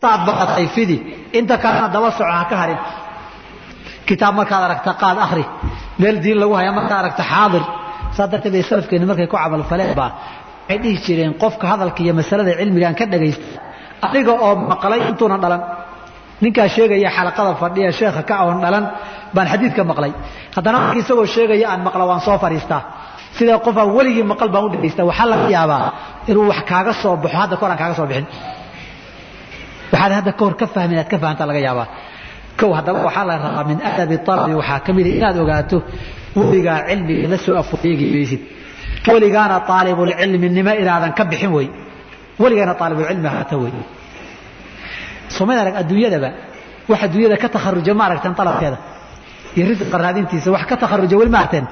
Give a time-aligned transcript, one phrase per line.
[0.00, 0.98] intaad baqatay fidi.
[1.32, 2.78] Inta kalena daba soco ha ka harin.
[4.06, 5.44] Kitaab markaad aragta qaad akhri
[5.98, 7.62] meel diin lagu haya markaad aragta xaadir.
[8.16, 10.10] Saa darteed bay salafkeenni markay ku camalfaleen baa
[10.68, 13.46] waxay dhihi jireen qofka hadalka iyo masalada cilmigaan ka dhagaysta
[14.06, 15.60] aniga oo maqlay intuuna dhalan.
[16.42, 18.84] Ninkaa sheegaya xalaqada fadhiya sheekha ka oon dhalan
[19.34, 20.12] baan xadiidka maqlay.
[20.54, 22.80] Haddana marka isagoo sheegaya aan maqla waan soo fadhiistaa
[23.36, 25.00] sida qof aan weligii maqal baan u dhagaysta.
[25.10, 25.82] Waxaa laga yaabaa
[26.30, 28.26] inuu wax kaaga soo baxo hadda kahor aan kaaga soo bixin
[29.92, 31.86] waxaad hadda kahor ka fahmi inaad ka fahamtaa laga yaabaa.
[32.60, 35.76] Kow haddaba waxaa la rabaa min adabi talabi waxaa ka mida inaad ogaato
[36.38, 38.40] weligaa cilmiga la soo afoeegi maysid
[39.12, 41.68] weligaana aalibulcilminimo inaadan ka bixin wey
[42.42, 43.72] weligaana aalibulcilmi haata wey
[45.36, 46.30] somayd arag adduunyadaba
[46.90, 48.78] wax adduunyada ka takharuja ma aragteen alabkeeda
[49.56, 51.66] iyo risqa raadintiisa wax ka takharuja weli ma aragteen.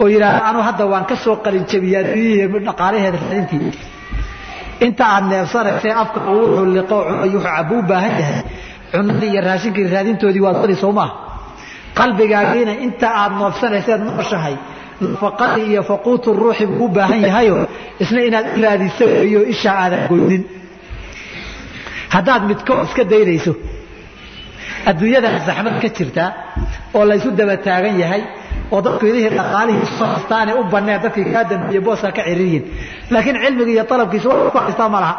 [0.00, 3.70] Oo yidhaahda anuu hadda waan ka soo qalinjabiya adduunyihii dhaqaalaheeda raadintii
[4.86, 8.40] inta aad neefsanaysee afka wuxuu liqo wuxuu cabu u baahan yahay.
[8.92, 11.14] Cunadii iyo raashinkii raadintoodii waad wadi soo maaha
[11.98, 14.54] qalbigaagiina inta aad noofsanayseed nooshahay
[15.12, 17.54] nafaqadii iyo faquutu ruuxi buu u baahan yahayo.
[18.02, 20.42] Isna inaad raadiso weeyo ishaa aadan goynin
[22.14, 23.52] haddaad midko iska daynayso
[24.90, 26.28] adduunyadan zaxmad ka jirtaa
[26.96, 28.22] oo laysu daba taagan yahay
[28.74, 32.64] oo dadku idihii dhaqaalihii soo haystaane u banneen dadkii kaa dambeeye booska ka ciriiriyin
[33.12, 35.14] laakiin cilmiga iyo talabkiisa wax ku haystaa ma laha.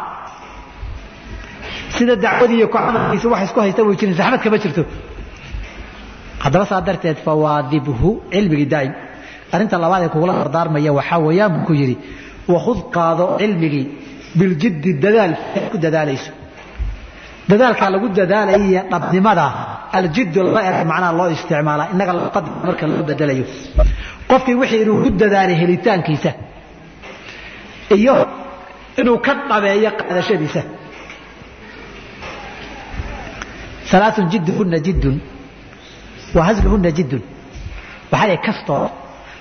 [1.96, 4.14] Sida dacwadii iyo kucamalkiisa wax isku haysta way jirin.
[4.18, 4.82] Zaxmad kama jirto.
[6.44, 8.92] Haddaba saa darteed fawaadibhu cilmigii daa'im.
[9.54, 11.96] Arrinta labaad ee kugula dardaarmaya waxaa weeyaan buu ku yidhi
[12.54, 13.84] wakhud qaado cilmigii
[14.38, 15.32] biljiddi dadaal.
[15.72, 16.30] Ku dadaalayso
[17.50, 19.44] dadaalkaa lagu dadaalaya iyo dhabnimada
[19.98, 23.44] aljiddu laba er macnaha loo isticmaalaa innaga luqada marka loo bedelayo.
[24.30, 26.30] Qofkii wixii inuu ku dadaalay helitaankiisa
[27.98, 28.14] iyo
[29.00, 30.62] inuu ka dhabeeyo qaadashadiisa.
[33.96, 35.16] Alaaun jidduhunna jiddun
[36.36, 37.22] wa hasluhunna jiddun.
[38.12, 38.86] Waxaa lay kastoo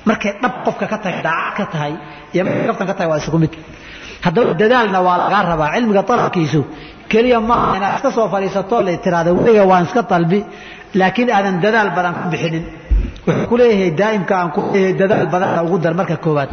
[0.09, 1.93] markay dhab qofka ka tahay daacad ka tahay
[2.33, 3.53] iyo markay kaftan ka tahay waa isugu mid.
[4.25, 6.61] Haddaba dadaalna waa lagaa rabaa cilmiga talabkiisu
[7.11, 10.39] keliya maaha inaad iska soo fadhiisato la tiraahdo weliga waan iska dalbi
[10.99, 12.63] laakiin aadan dadaal badan ku bixinin.
[13.27, 16.49] Wuxuu ku leeyahay daa'imka aan ku leeyahay dadaal badanna ugu dar marka koowaad.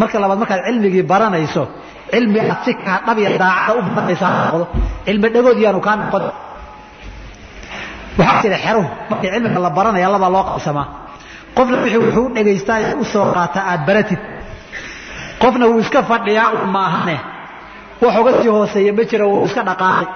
[0.00, 1.62] Marka labaad markaad cilmigii baranayso
[2.12, 4.64] cilmi aad si kaa dhab iyo daacada u baranaysa noqdo
[5.06, 6.24] cilmi dhagood yaanu kaa noqon.
[8.18, 10.86] Waxaa jira xeruhu markii cilmiga la baranaya labaa loo qabsamaa.
[11.56, 14.20] Qofna wixii wuxuu u dhagaystaa u soo qaataa aad baratid.
[15.42, 17.16] Qofna wuu iska fadhiyaa un maahane
[18.02, 20.06] wax uga sii hooseeya ma jira wuu iska dhaqaaqay.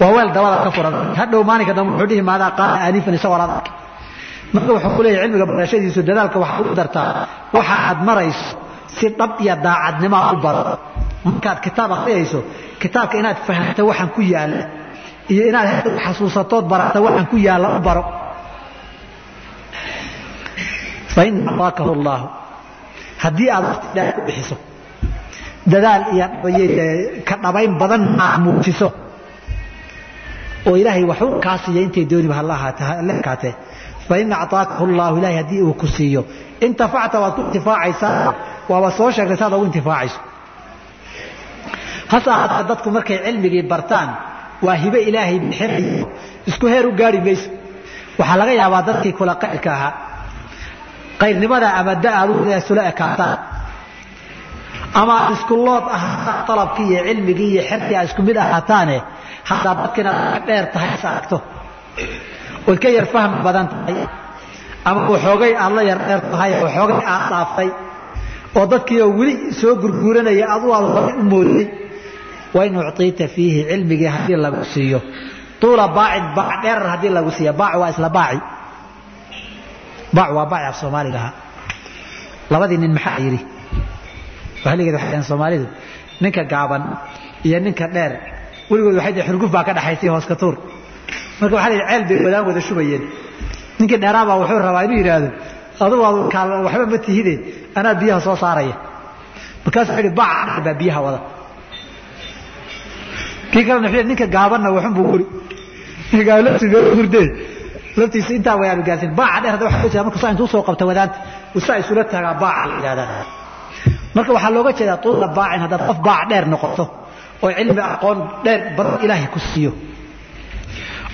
[0.00, 0.94] Waa weel dabada ka furan.
[1.20, 3.74] Hadhow maalinka dambe wuxuu dhihi maadaa qaala aanifan isagoo laad arkay
[4.54, 7.26] marka wuxuu ku leeyahay cilmiga barashadiisu dadaalka waxaad u dartaa.
[7.56, 8.48] Waxa aad marayso
[8.96, 10.62] si dhab iyo daacadnimo u baro.
[11.26, 12.38] Markaad kitaab akhriyayso
[12.82, 14.62] kitaabka inaad fahamto waxaan ku yaalla.
[15.32, 15.68] Iyo inaad
[16.04, 18.04] xasuusatood barata waxaan ku yaalla u baro.
[21.14, 22.26] Fain ataakahu llaahu
[23.22, 24.56] haddii aad waqti dheer ku bixiso
[25.72, 26.26] dadaal iyo
[27.28, 28.88] ka dhabayn badan aad muujiso
[30.68, 32.54] oo ilaahay waxu kaa siiya intay dooniba hala
[33.20, 33.54] ekaatee
[34.08, 36.22] fain acطaakahu llahu ilahay haddii uu ku siiyo.
[36.66, 38.32] Intafacta waad ku intifaacaysaa
[38.70, 40.18] waaba soo sheegtay saad ugu intifaacayso.
[42.12, 44.08] Hase ahaatee dadku markay cilmigii bartaan
[44.66, 46.06] waa hibe ilaahay bixinayo
[46.50, 47.48] isku heer u gaari mayso.
[48.18, 49.92] Waxaa laga yaabaa dadkii kula qayrka ahaa.
[51.20, 52.30] Qayrnimada ama da aad
[52.62, 53.38] isula ekaataan
[55.00, 58.96] ama isku lood ahaataan alabkii iyo cilmigii iyo xerkii aad isku mid ahaataane
[59.50, 60.12] haddaad dadkiina
[60.46, 61.36] dheer tahay is aragto
[62.68, 63.96] ood ka yar fahmi badan tahay.
[64.88, 67.68] Ama waxoogay aad la yar dheer tahay waxoogay aad dhaaftay
[68.58, 71.66] oo dadkiioo weli soo gurguuranaya adu aad horay u moodday
[72.56, 75.00] wain ucطiita fiihi cilmigii haddii lagu siiyo.
[75.60, 78.38] Tuula baacin baac dheerar haddii lagu siiya baac waa isla baaci.
[80.16, 81.32] Baac waa baaci af soomaaliga ahaa.
[82.52, 83.40] Labadii nin maxaa yidhi
[84.64, 85.66] wahligeed waxay soomaalidu
[86.22, 86.82] ninka gaaban
[87.46, 88.12] iyo ninka dheer
[88.70, 90.54] weligood waxay dhaheen xurguf baa ka dhaxaysay hoos ka tuur.
[91.40, 93.02] Marka waxaa la yidhi ceel bay wadaan wada shubayeen.
[93.78, 95.28] Ninkii dheeraabaa wuxuu rabaa inuu yidhaahdo
[95.84, 96.02] adugu
[96.66, 97.34] waxba ma tihide
[97.78, 98.76] anaa biyaha soo saaraya.
[99.64, 101.20] Markaasuu wuxuu yidhi baac baa biyaha wada.
[103.52, 105.26] Kii kalena wuxuu ninka gaabanna waxun buu guri.
[106.10, 107.28] Ninka gaaban laftiisa meel hurdee
[108.00, 110.84] laftiisa intaa wayaanu gaarsin baaca dheer hadda waxa ku jira marka saa intuu soo qabta
[110.90, 111.16] wadaanta
[111.66, 113.24] saa isula taagaa baaca la yidhahdaa
[114.16, 116.84] marka waxaa looga jeedaa tuula baacin haddaad qof baac dheer noqoto
[117.44, 119.72] oo cilmi aqoon dheer badan ilaahay ku siiyo.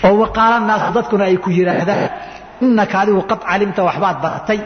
[0.07, 2.03] Oo waqaala naasu dadkuna ay ku yidhaahdaan
[2.65, 4.61] innaka adigu qad calimta waxbaad baratay.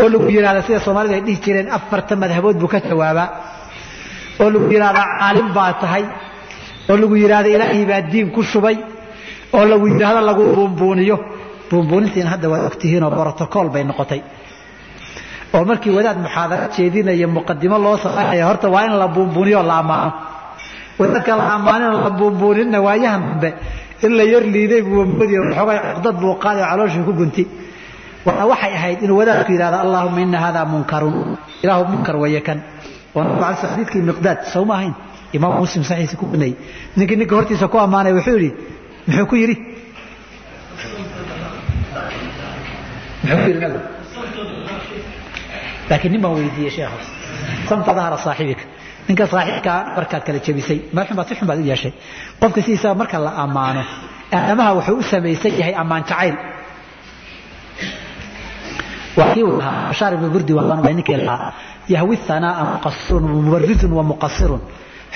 [0.00, 3.28] Oo lagu yidhahda sida soomaalidu ay dhihi jireen afarta madhabood buu ka jawaabaa.
[4.40, 6.04] Oo lagu yidhahdaa caalim baa tahay.
[6.90, 8.76] Oo lagu yidhaahdo ilaahay baa diin ku shubay.
[9.56, 11.16] Oo lagu yidhaahdo lagu buunbuuniyo.
[11.70, 14.20] Buunbuunintiina hadda waad ogtihiinoo brotocool bay noqotay
[15.54, 19.78] oo markii wadaad muxaadaro jeedinaya muqadimo loo samaynaya horta waa in la buunbuuniyo la
[21.00, 23.54] wadaadka la ammaanin la buunbuuninna waayahan dambe
[24.02, 27.42] in la yar liiday buu moodi xoogay cuqdad buu qaaday oo ku gunti.
[28.24, 31.36] Waana waxay ahayd inuu wadaadku yidhahdo allaahuma ina hada munkarun.
[31.62, 32.58] Ilaahu munkar weeye kan
[33.16, 34.94] alay xadiidkii miqdaad sawma ahayn.
[35.32, 36.54] Imaam muslim saxiisa ku gunayay
[36.96, 38.50] ninkii ninka hortiisa ku ammaanay wuxuu yidhi
[39.06, 39.56] muxuu ku yidhi?
[43.24, 44.00] Muxuu ku yidhi
[45.90, 46.98] laakiin nin baan weydiiyey sheekha
[47.68, 48.64] samta dahara saaxibika
[49.08, 50.78] ninka saaxiibkaa markaad kala jebisay.
[50.94, 51.92] Meel baad si xun baad u yeeshay.
[52.40, 53.82] Qofka sidiisaba marka la ammaano
[54.36, 56.36] aadamaha wuxuu u samaysan yahay ammaan jacayl.
[59.16, 60.52] Bashaar ibnu burdi
[60.98, 61.52] ninkii lahaa
[61.94, 64.60] yahwi thanaa'a muqasirun mubarizun wa muqasirun.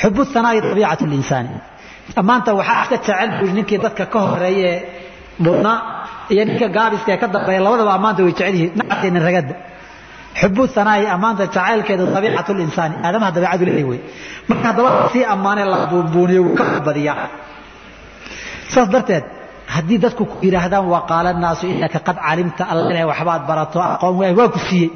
[0.00, 1.50] Xubu thanaa'i tabiicatu linsaani
[2.20, 4.72] ammaanta waxaa iska jecel buu ninkii dadka ka horeeye
[5.44, 5.78] mudnaa
[6.32, 9.54] iyo ninka gaabiska ee ka dambeeya labadaba ammaanta way jecel yihiin nacadkeena ragadda
[10.40, 12.94] xubu hanaa'i ammaanta jacaylkeedu abiicatu linsaani.
[13.06, 14.00] Aadamaha dabeicadu leeyahay wey
[14.48, 17.26] marka haddaba sii ammaanee la buunbuuniyo wuu ka badiyaa.
[18.72, 19.24] Saas darteed
[19.74, 24.14] haddii dadku ku yidhaahdaan waa qaala naasu inaka qad calimta alla ilahay waxbaad barato aqoon
[24.20, 24.90] waay waa ku siiyey.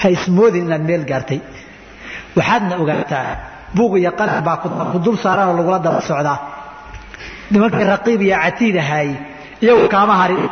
[0.00, 1.40] Ha ismoodin inaad meel gaartay.
[2.36, 3.26] Waxaadna ogaataa
[3.76, 4.56] buuq iyo qalin baa
[4.92, 6.38] ku dul saaranoo lagula daba socdaa.
[7.50, 9.14] Nimankii raqiib iyo catiid ahaayey
[9.64, 10.42] iyagu kaama harin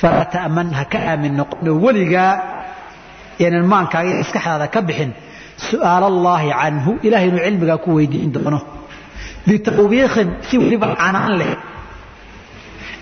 [0.00, 2.32] falaa ta'man ha ka aamin noqono weligaa
[3.42, 5.10] yaanan maankaaga maskaxdaada ka bixin
[5.70, 8.58] su'aal allaahi canhu ilahay inuu cilmigaa ku weydiin doono
[9.48, 11.52] bitawbiikin si weliba canaan leh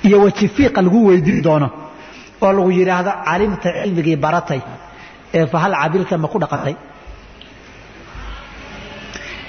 [0.06, 1.69] iyo wajifiiqa lagu weydiin doono
[2.44, 4.61] oo lagu yidhaahdo calimta cilmigii baratay
[5.38, 6.75] ee fahal cabilta ma ku dhaqantay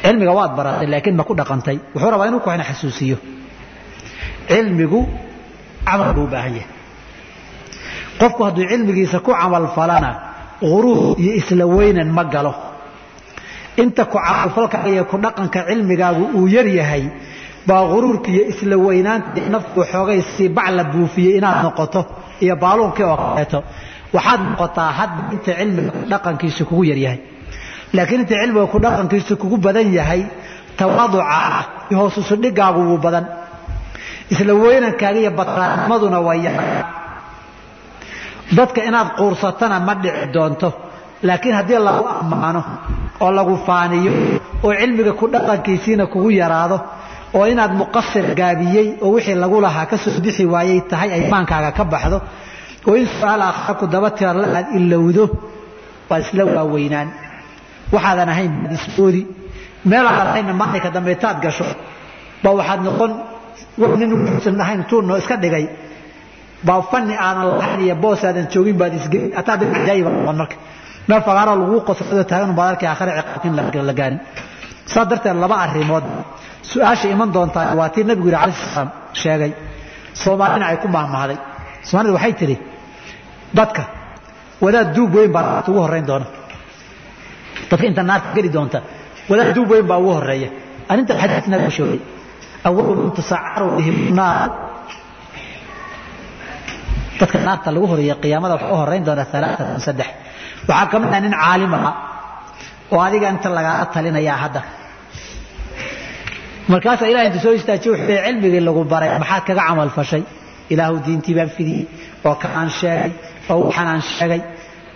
[0.04, 3.18] cilmiga waad baratay laakiin ma ku dhaqantay wuxuu rabaa inuu kuxina xasuusiyo
[4.50, 5.00] cilmigu
[5.88, 6.70] camal buu u baahan yahay
[8.20, 10.12] qofku hadduu cilmigiisa ku camal falana
[10.62, 12.54] uruur iyo isla weynan ma galo.
[13.82, 17.04] Inta ku camalfalka iyo ku dhaqanka cilmigaagu uu yar yahay
[17.68, 22.02] baa uruurka iyo isla weynaanta nafku xoogay si bac la buufiyey inaad noqoto
[22.44, 23.60] iyo baaluunkii oo kaleeto
[24.16, 27.20] waxaad noqotaa hadda inta cilmiga dhaqankiisu kugu yar yahay.
[27.96, 30.22] Laakiin inta cilmiga ku dhaqankiisu kugu badan yahay
[30.78, 31.40] tawaaduca
[32.00, 33.26] hoosusu dhigaagu wuu badan.
[34.34, 36.70] Isla weynankaaga iyo batraanimaduna waa yahay
[38.58, 40.70] dadka inaad quursatana ma dhici doonto.
[41.24, 42.62] Laakiin haddii lagu ammaano
[43.22, 44.12] oo lagu faaniyo
[44.64, 46.78] oo cilmiga ku dhaqankiisiina kugu yaraado
[47.34, 51.72] oo inaad muqasir gaabiyey oo wixii lagu lahaa ka soo bixi waayey tahay ay maankaaga
[51.78, 52.18] ka baxdo
[52.88, 55.24] oo in su'aal aakhira ku daba tirala aad ilowdo
[56.10, 57.08] waad isla waaweynaan.
[57.94, 59.22] Waxaadan ahayn baad ismoodi
[59.90, 61.66] meelaadan ahaynna maalinka dambeetaad gasho.
[62.44, 63.12] Ba waxaad noqon
[64.00, 65.66] nin uusan ahayn tuurnoo iska dhigay
[66.68, 69.32] baa fani aadan lahayn iyo boos aadan joogin baad isgelin.
[69.40, 70.56] Ataa dad cajaayiba noqon marka.
[71.08, 73.54] Meel fagaaro lagu qosado taagan baad arkay aakhira ciqaabkin
[73.90, 74.20] la gaarin.
[74.94, 76.06] Saa darteed laba arrimood.
[76.72, 78.90] Su'aasha iman doontaa waa tii nabigu yidhi alayhi salaam
[79.22, 79.52] sheegay
[80.22, 81.38] soomaalina ay ku mahmahday
[81.88, 82.56] soomaalida waxay tidhi
[83.58, 83.84] dadka
[84.64, 86.26] wadaad duub weyn baa naarta ugu horrayn doona.
[87.70, 88.80] Dadka inta naarta geli doonta
[89.30, 90.50] wadaad duub weyn baa ugu horreeya.
[90.92, 92.00] Arrinta xadiis nabigu sheegay
[92.68, 94.50] awalu man tusacaru bihim naar
[97.20, 99.24] dadka naarta lagu horreeya qiyaamada waxaa u horrayn doona
[100.70, 101.92] waxaa ka mid ah nin caalim aha
[102.94, 104.62] oo adiga inta lagaala talinayaa hadda.
[106.72, 110.24] Markaasaa ilahay intu soo istaajiye wuxuu leey cilmigii lagu baray maxaad kaga camal fashay?
[110.74, 111.84] Ilaahu diintii baan fidiyey
[112.28, 113.12] oo ka aan sheegay
[113.52, 114.42] oo waxaan aan sheegay.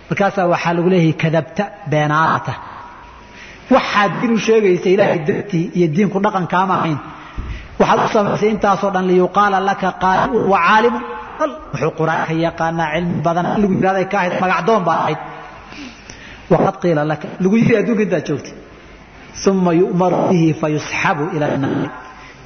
[0.08, 2.52] Markaasaa waxaa lagu leeyahay kadabta beenaadata
[3.74, 6.98] waxaad diin u sheegaysa ilaahay dartii iyo diinku dhaqankaama ahayn.
[7.80, 11.02] Waxaad u samaysay intaasoo dhan liyuqaala laka qaaliun wa caalimun
[11.72, 15.20] wuxuu qur'aanka yaqaanaa cilmi badan lagu yidhahday ka ahayd magacdoon baa ahayd.
[16.52, 18.54] Waqad qiila laka lagu yidhi adduunka intaad joogtay.
[19.50, 21.88] Uma yu'maru bihi fayusxabu ila naari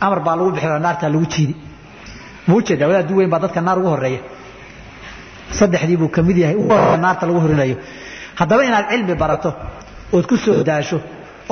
[0.04, 1.54] amar baa lagu bixi naartaa lagu jiidi
[2.48, 4.20] muu jeedaa wadaad weyn baa dadka naar ugu horreeya
[5.58, 7.76] saddexdii buu ka mid yahay ugu horreeya naarta lagu horinayo
[8.38, 9.50] haddaba inaad cilmi barato
[10.14, 10.98] ood ku soo daasho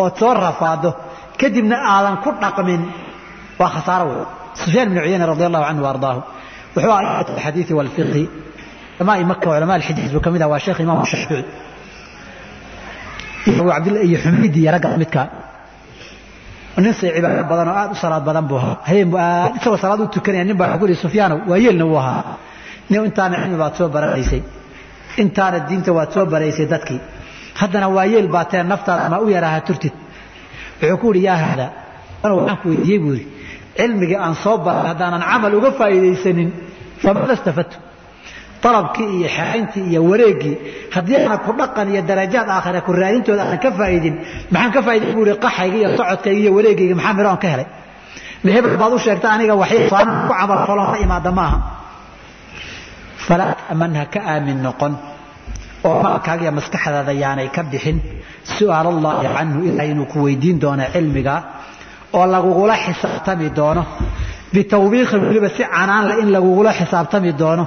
[0.02, 0.90] ood soo rafaado
[1.40, 2.82] kadibna aadan ku dhaqmin
[3.60, 4.24] waa khasaaro wey
[4.60, 6.20] sufyaan bn cuyayna radi allahu canhu ardaahu
[6.74, 8.22] wuxuu ahaa alxadiidi walfiqhi
[8.96, 11.44] culamaai maka culamaa alxidiis buu ka mid ah waa sheekh imaam shaafici
[14.08, 15.22] iyo xumidi iyo ragga midka
[16.84, 19.78] nin say cibaado badan oo aad u salaad badan buu ahaa habeen buu aad isagoo
[19.84, 22.22] salaad u tukanaya nin baa wuxuu ku yidhi sufyaanow waa yeelna wuu ahaa
[22.90, 24.40] nin intaana cilmi baad soo baranaysay
[25.22, 27.00] intaana diinta waad soo baraysay dadkii
[27.60, 29.94] haddana waa yeel baa tee naftaada ma u yaraaha turtid
[30.80, 31.66] wuxuu ku yidhi yaa hada
[32.22, 33.26] waxaan ku weydiiyey buu yidhi
[33.78, 36.48] cilmigii aan soo baray haddaanan camal uga faa'iidaysanin
[37.02, 37.76] famada stafadtu
[38.64, 40.54] dalabkii iyo xerayntii iyo wareegii
[40.94, 44.14] haddii aanan ku dhaqan iyo darajaad aakhira ku raadintooda aanan ka faa'idin
[44.54, 47.68] maxaan ka faa'iday buu ihi qaxayga iyo socodkayga iyo wareegayga maxaa midho aan ka helay?
[48.56, 51.58] Hebel baad u sheegta aniga waxay saanan ku camal falon la imaada maaha.
[53.26, 54.92] Falaa ta'manha ka aamin noqon
[55.88, 57.98] oo maalkaaga iyo maskaxdaada yaanay ka bixin
[58.58, 61.34] su'aal allaahi canhu ilahay inuu ku weydiin doono cilmiga
[62.16, 63.82] oo lagugula xisaabtami doono.
[64.54, 67.64] Bitawbiiqin weliba si canaanle in lagugula xisaabtami doono.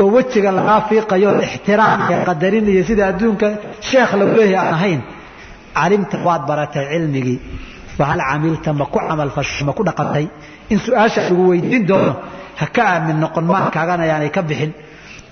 [0.00, 3.46] Oo wejiga lagaa fiiqayo ixtiraam iyo qadarin iyo sida adduunka
[3.88, 5.00] sheekh lagu leeyahay aan ahayn.
[5.76, 7.38] Calimta waad baratay cilmigii.
[7.96, 10.26] Fahal camilta ma ku camalfasho ma ku dhaqantay?
[10.72, 12.12] In su'aasha lagu weydiin doono
[12.60, 14.72] ha ka aamin noqon maankaagana yaanay ka bixin.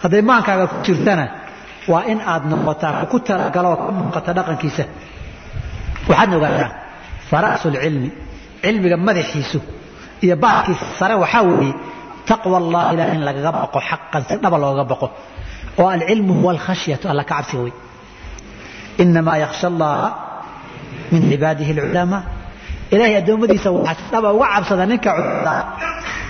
[0.02, 1.24] Hadday maankaaga ku jirtana
[1.90, 4.84] waa in aad noqotaa ku talagaloo ka muuqata dhaqankiisa.
[6.08, 6.70] Waxaadna ogaataa
[7.30, 8.10] fara'sulcilmi
[8.64, 9.58] cilmiga madaxiisu
[10.24, 11.74] iyo baarkiisa sare waxaa weeye
[12.30, 15.06] taqwa allah ilah in lagaga baqo xaqan si dhaba looga baqo
[15.80, 17.72] oo alcilmu huwa alkhashyatu alla ka cabsiga wey
[19.02, 20.08] inamaa yakhsha allaha
[21.12, 22.22] min cibaadihi alculamaa
[22.94, 25.52] ilahay addoommadiisa waxaa si dhaba uga cabsada ninka culimada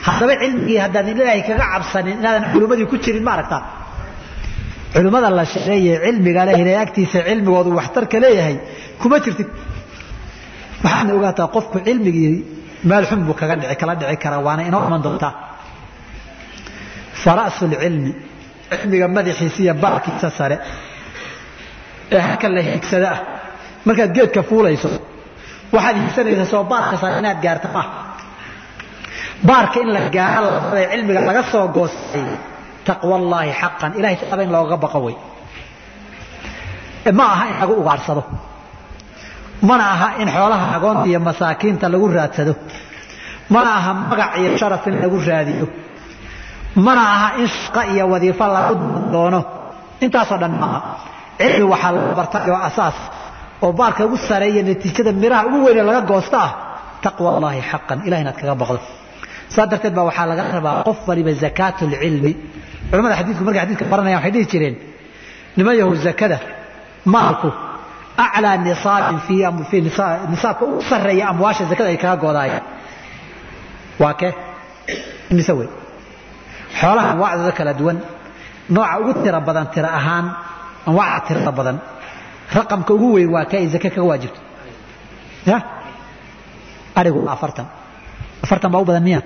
[0.07, 3.61] haddaba cilmigii haddaadan ilaahay kaga cabsanin inaadan culimmadii ku jirin ma aragtaa?
[4.95, 8.57] Culimmada la sheegeeye cilmiga leh ilahay agtiisa cilmigoodu waxtarka leeyahay
[9.01, 9.49] kuma jirtid
[10.85, 12.35] waxaadna ogaataa qofku cilmigii
[12.85, 15.35] meel xun buu kaga dhici kala dhici karaa waana inoo iman doontaa
[17.23, 18.13] fara'su lcilmi
[18.71, 20.57] cilmiga madaxiisa iyo baarkiisa sare
[22.13, 23.21] ee halka la higsada ah.
[23.85, 24.89] Markaad geedka fuulayso
[25.75, 27.93] waxaad higsanaysaa soo baarka sare inaad gaarta maaha
[29.49, 32.27] baarka in la gaaro labada cilmiga laga soo goostay
[32.85, 35.17] taqwa allaahi xaqan ilahay taqaba in looga baqo wey
[37.19, 38.23] ma aha in lagu ugaarsado
[39.69, 42.53] mana aha in xoolaha agoonta iyo masaakiinta lagu raadsado.
[43.55, 45.67] Mana aha magac iyo sharaf in lagu raadiyo.
[46.87, 48.75] Mana aha in shaqo iyo wadiifo lagu
[49.15, 49.41] doono.
[50.05, 50.81] Intaasoo dhan maaha
[51.39, 52.97] cilmi waxaa laga bartay oo asaas
[53.65, 56.51] oo baarka ugu sareeya natiijada miraha ugu weyne laga goosta ah
[57.05, 58.79] taqwa allaahi xaqan ilah inaad kaga baqdo.
[59.55, 62.33] Saa darteed baa waxaa laga rabaa qof waliba zakaat lcilmi
[62.91, 64.75] culamada xadiidku markay xadidka baranayaan waxay dhihi jireen
[65.57, 66.39] niman yahow zakada?
[67.15, 67.49] Maalku
[68.17, 69.85] aclaa nisaabin
[70.31, 72.63] nisaabka ugu sarreeya amwaasha zakada ay kaga goodaayeen
[74.03, 74.33] waa kee
[75.37, 75.69] mise wey
[76.81, 77.99] xoolaha anwaacdooda kala duwan
[78.75, 80.27] nooca ugu tira badan tira ahaan
[80.89, 81.77] anwaacda tirada badan
[82.57, 84.41] raqamka ugu weyn waa kee ay zake kaga waajibto
[85.51, 85.57] ya
[86.99, 87.67] arigu afartan
[88.45, 89.21] afartan baa u badan miya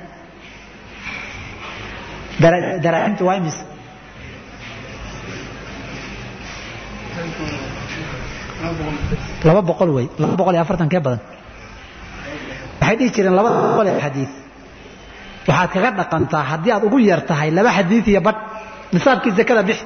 [2.85, 3.57] daraaximtu waa imis
[9.47, 11.21] laba boqol wey laba boqol iyo afartan kee badan.
[12.81, 14.31] Waxay dhihi jireen labada boqol ee xadiid
[15.49, 18.39] waxaad kaga dhaqantaa haddii aad ugu yar tahay laba xadiid iyo badh.
[18.95, 19.85] Nisaabkii zakada bixi.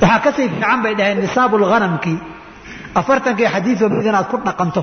[0.00, 2.18] Waxaa ka sii fiican bay dhaheen nisaabu lghanamkii
[3.00, 4.82] afartankii xadiidoo mid inaad ku dhaqanto.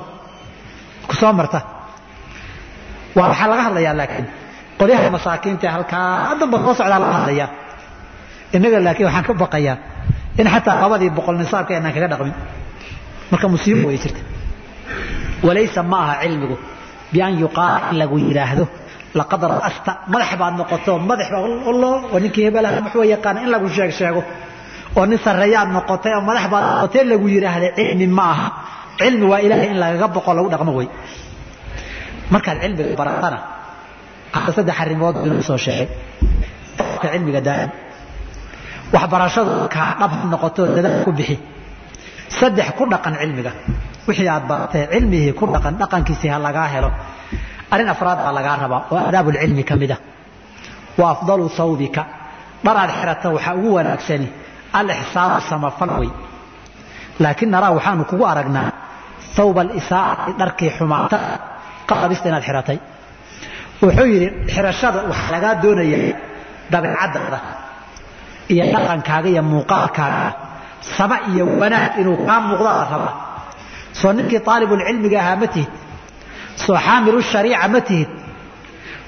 [1.08, 1.60] Ku soo marta.
[3.18, 4.26] Waa waxaa laga hadlayaa laakiin
[4.80, 7.50] qolyaha masaakiinta halkaa haddanba soo socdaa laga hadlayaa.
[8.56, 9.76] Innaga laakiin waxaan ka baqayaa
[10.42, 12.34] in xataa labadii boqol nisaabka inaan kaga dhaqmin.
[13.32, 14.22] Marka musiibo way jirta.
[15.46, 16.56] Walaysa ma aha cilmigu
[17.14, 18.66] bian yuqaala in lagu yidhaahdo
[19.20, 24.22] laqad ra'asta madax baad noqoto madax oo ninkii hebelaha muxuu yaqaana in lagu sheeg sheego.
[24.98, 28.48] Oo nin sarreeyaad noqotay oo madax baad noqotay lagu yidhaahda cilmi ma aha
[29.00, 30.88] cilmi waa ilaahay in lagaga boqo lagu dhaqmo wey
[32.34, 33.40] markaad cilmiga baratana.
[34.56, 35.88] Saddex arrimood inuu soo sheegay.
[37.02, 37.70] Cilmiga daa'im
[38.94, 41.36] waxbarashadu kaa dhab ha noqoto dadaal ku bixi.
[42.40, 43.52] Saddex ku dhaqan cilmiga.
[44.08, 46.90] Wixii aad baratay cilmihii ku dhaqan dhaqankiisii ha lagaa helo.
[47.74, 48.82] Arrin afraad baa lagaa rabaa.
[48.92, 49.98] Oo aadaabulcilmi ka mid a
[51.00, 52.02] wa afdalu sawbika
[52.66, 54.28] dharaad xirata waxaa ugu wanaagsani.
[54.80, 56.10] Alixsaanu samafal wey
[57.24, 58.70] laakiin naraa waxaanu kugu aragnaa
[59.36, 61.18] thawba alisaa'ati dharkii xumaata
[61.90, 62.78] qalabista inaad xiratay.
[63.84, 65.98] Wuxuu yidhi xirashada waxaa lagaa doonaya
[66.74, 67.40] dabeecaddaada
[68.54, 70.30] iyo dhaqankaaga iyo muuqaalkaaga
[70.98, 73.14] sama iyo wanaag inuu kaa muuqdo la rabaa
[74.00, 75.72] soo ninkii aalibulcilmiga ahaa ma tihid.
[76.64, 78.10] Soo xaamilu shariica ma tihid.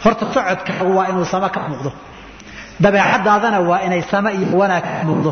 [0.03, 1.91] Horta socodkaagu waa inuu sama ka muuqdo.
[2.84, 5.31] Dabeecadaadana waa inay sama iyo wanaag ka muuqdo.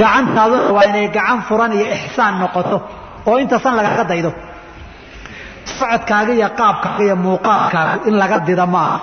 [0.00, 2.76] Gacantaaduna waa inay gacan furan iyo ixsaan noqoto
[3.28, 4.30] oo intasan lagaga daydo.
[5.78, 8.98] Socodkaaga iyo qaabkaaga iyo muuqaalkaagu in laga dida maaha.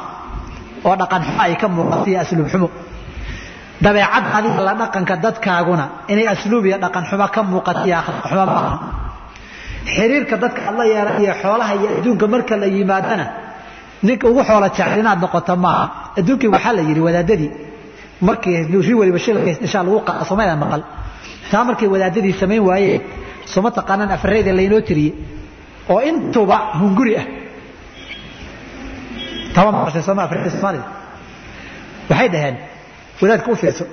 [0.88, 2.68] Oo dhaqan ay ka muuqato iyo asluub xumo
[3.82, 8.80] dabeecad adiga la dhaqanka dadkaaguna inay asluub iyo dhaqan xumo ka maaha
[9.96, 13.26] xiriirka dadka aad la yeelan iyo xoolaha iyo adduunka marka la yimaadana
[14.08, 15.86] ninka ugu xoola jecel inaad noqoto maaha.
[16.20, 17.52] Adduunkii waxaa la yidhi wadaadadii
[18.28, 18.58] markii
[18.88, 19.98] ri waliba shilka isdhishaa lagu
[20.30, 20.82] somayda maqal.
[21.52, 23.02] Taa markay wadaadadii samayn waayeen
[23.54, 25.14] soma taqaanaan afareyda laynoo tiriyey
[25.90, 27.26] oo intuba hunguri ah.
[29.56, 30.86] Taba maqashay sooma afareyda soomaalida
[32.10, 32.56] waxay dhaheen
[33.22, 33.86] wadaadka u fiirso.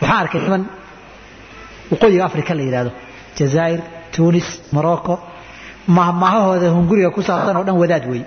[0.00, 0.62] Waxaan arkay niman
[1.90, 2.90] waqooyiga afrika la yidhaahdo
[3.38, 3.80] jazaa'ir
[4.14, 5.14] tunis morocco.
[5.96, 8.22] Mahmahahooda hunguriga ku saabsan oo dhan wadaad wey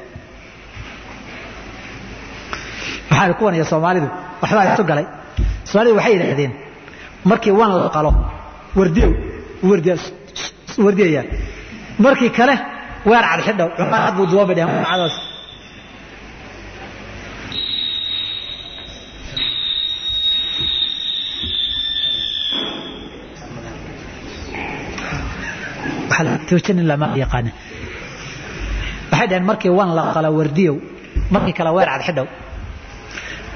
[3.09, 4.07] waxaan kuwanaya soomaalidu.
[4.41, 5.05] Waxbaa isu galay.
[5.69, 6.51] Soomaalidu waxay yidhaahdeen
[7.29, 8.11] markii wan la qalo
[8.77, 9.11] wardiyow
[10.85, 11.23] wardiyayaa.
[12.05, 12.55] Markii kale
[13.09, 14.55] weer cad xidhow cumar cad buu duwan bay
[26.25, 27.53] dhaheen cadaas toojin lama yaqaanin
[29.12, 30.75] waxay dhaheen markii wan la qalo wardiyow
[31.33, 32.27] markii kale weer cad xidhow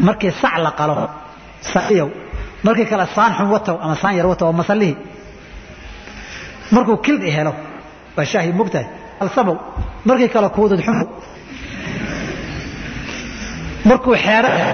[0.08, 0.94] markii sac la qalo
[1.74, 2.10] saciyow
[2.66, 4.98] markii kale saan xun watow ama saan yar watow oo masallihii
[6.76, 7.54] markuu kildhi helo
[8.18, 8.86] waa shaahi mogtahay
[9.24, 9.56] alsamow
[10.10, 11.08] markii kale kuudud xumow
[13.90, 14.74] markuu xeero helo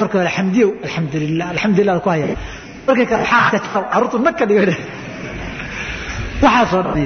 [0.00, 2.26] markii hore xamdiyow alxamdulilah alxamdulilah ku haya
[2.86, 4.62] markii kale xaaska jarow carruurtu nag ka dhigo
[6.44, 7.04] waxaasoo dhani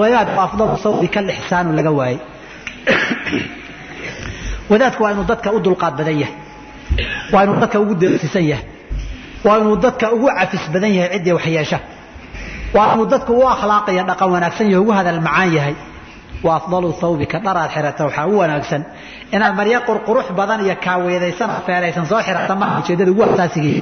[0.00, 2.18] wadaad afdalu sawdi kal ixsaanu laga waayey
[4.70, 6.34] wadaadku waa inuu dadka u dulqaad badan yahay.
[7.32, 8.66] Waa inuu dadka ugu deeqsisan yahay.
[9.44, 11.78] Waa inuu dadka ugu cafis badan yahay ciddii waxyeesha.
[12.74, 15.74] Waa inuu dadka u akhlaaqaya dhaqan wanaagsan yahay ugu hadal macaan yahay.
[16.44, 18.82] Wa afdalu thawbika dharaad xirata waxaa u wanaagsan
[19.34, 23.80] inaad maryo qurqurux badan iyo kaaweedaysan feeraysan soo xirata ma ujeedada ugu asaasigii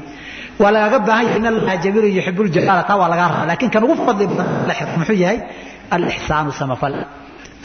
[0.63, 3.47] waa lagaga baahan yahay in allaha jamiilu yuxibu ljalaala taa waa lagaa rabaa.
[3.51, 4.49] Laakiin kan ugu fadli badan
[4.99, 5.39] muxuu yahay?
[5.95, 6.95] Alixsaanu samafal.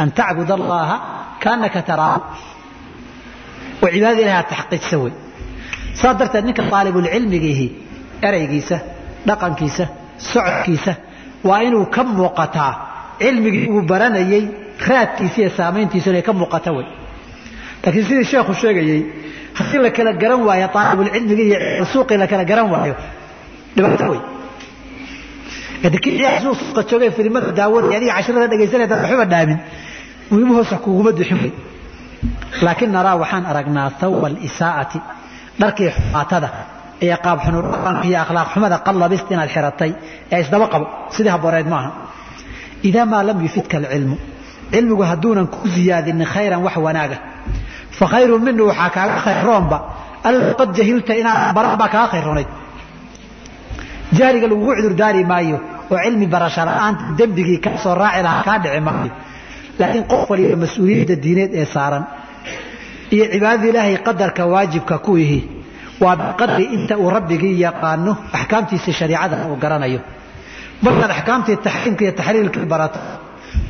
[0.01, 0.95] An tacbud allaha
[1.43, 2.21] kaanaka taraahu
[3.83, 5.13] oo cibaadada ilahi aad taxqiijsa wey
[5.99, 7.67] saa darteed ninka aalibulcilmigiihi
[8.27, 8.77] eraygiisa
[9.27, 9.85] dhaqankiisa
[10.31, 10.93] socodkiisa
[11.49, 12.71] waa inuu ka muuqataa
[13.21, 14.43] cilmigii uu baranayey
[14.89, 16.87] raadkiisa iyo saamayntiisu inay ka muuqata wey
[17.83, 18.99] laakiin sidii sheekhu sheegayey
[19.57, 22.95] haddii la kala garan waayo aalibulcilmigii iyo suuqii la kala garan waayo
[23.75, 24.21] dhibaato wey
[26.61, 29.57] suuqa joogay filimada daawanaya adiga casharada dhegaysanaya dad waxba dhaamin
[30.31, 31.51] muhimu hoosa kuguma duxin wey
[32.65, 34.99] laakiin naraa waxaan aragnaa thawba alisaa'ati
[35.61, 36.49] dharkii xumaatada
[37.05, 39.91] iyo qaab xunudhaqanka iyo akhlaaq xumada qallabist inaad xiratay
[40.33, 41.89] ee isdaba qabo sidii habooreed maaha.
[42.89, 44.15] Idaa maa lam yufidka alcilmu
[44.73, 47.17] cilmigu hadduunan ku ziyaadinin khayran wax wanaaga
[47.97, 49.77] fa khayrun minu waxaa kaaga khayroonba
[50.27, 52.49] alla qad jahilta inaad baran baa kaaga khayronayd
[54.17, 55.57] jahliga lagugu cudurdaari maayo
[55.91, 59.11] oo cilmi barasho la'aanta dembigii kaa soo raaci lahaa kaa dhici maayo.
[59.79, 62.03] Laakiin qof waliba mas'uuliyadda diineed ee saaran
[63.15, 65.39] iyo cibaadada ilaahay qadarka waajibka ku ihi
[66.03, 69.99] waa biqadri inta uu rabbigii yaqaano axkaamtiisa shariicada uu garanayo.
[70.85, 72.99] Markaad axkaamtii taxriimka iyo taxliilkii barato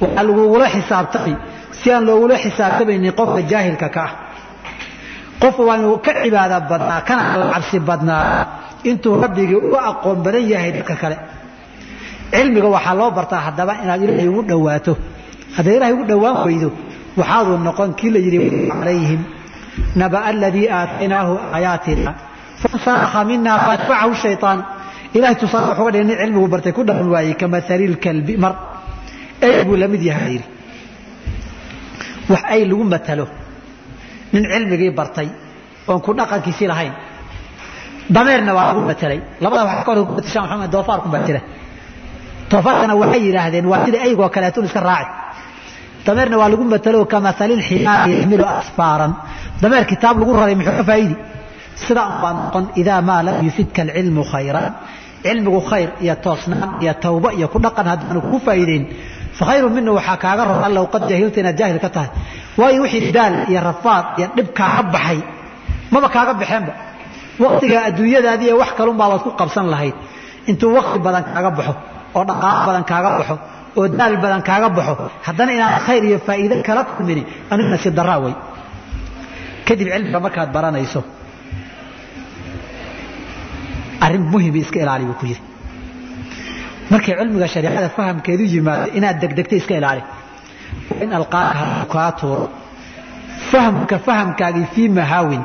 [0.02, 1.34] waxaa lagugula xisaabtamay
[1.86, 4.12] si aan loogula xisaabtamaynin qofka jaahilka ka ah.
[5.42, 8.24] Qof waa inuu ka cibaada badnaa kana alla cabsi badnaa
[8.90, 11.18] intuu rabbigii uga aqoon badan yahay dadka kale.
[12.34, 14.94] Cilmiga waxaa loo bartaa haddaba inaad ilaahay ugu dhowaato.
[15.58, 16.70] Hadday ilahay ugu dhowaan weydo
[17.20, 18.40] waxaaduu noqon kii la yidhi
[18.72, 19.22] calayhim
[19.96, 22.12] naba aladii aataynaahu aayaatina.
[22.62, 24.60] Fansakha mina faatbacahu shayaan
[25.14, 28.54] ilahay tusaale wuxuga dhigay nin cilmigu bartay ku dhaqan waayey kamatali lkalbi mar.
[29.46, 30.34] Ey buu la mid yahay.
[30.34, 30.55] yidhi
[32.32, 33.26] wax ay lagu matalo.
[34.34, 35.28] Nin cilmigii bartay
[35.90, 36.94] oon ku dhaqankiisii lahayn.
[38.16, 41.42] Dameerna waa lagu matelay labada wax ka hor kumatashaan maxamed doofaarku baa jira
[42.52, 45.12] doofaarkana waxay yidhaahdeen waa sida eygoo kaleetun iska raaci.
[46.06, 49.12] Dameerna waa lagu matalo kamatali lximaari yaxmilu asfaaran.
[49.62, 51.16] Dameer kitaab lagu raray muxuu faa'idi
[51.86, 54.66] sidaa baa noqon idaa maa lam yufidka alcilmu khayran.
[55.26, 58.84] Cilmigu khayr iyo toosnaan iyo tawba iyo ku dhaqan haddaanu ku faa'iideyn
[59.40, 62.10] fakhayru mina waxaa kaaga ron allow qad jahilta inaad jaahil ka tahay
[62.60, 65.20] waayo wixii daal iyo rafaad iyo dhib kaaga baxay
[65.94, 66.74] maba kaaga baxeenba
[67.44, 69.96] waktiga adduunyadaadii wax kalunbaa waad ku qabsan lahayd
[70.50, 71.74] intuu wakti badan kaaga baxo
[72.18, 73.36] oo dhaqaalo badan kaaga baxo
[73.80, 74.94] oo daal badan kaaga baxo
[75.28, 78.34] haddana inaan khayr iyo faa'iide kala kulmini anigu nasiib daraa wey
[79.68, 81.02] kadib cilmiga markaad baranayso
[84.06, 85.42] arrin muhimi iska ilaali buu ku yidhi
[86.92, 90.04] markay cilmiga shariicada fahamkeedu yimaado inaad degdegta iska ilaali.
[91.04, 92.46] In alqaaka kaa tuuro.
[93.52, 95.44] Fahamka fahamkaagii fii mahaawin.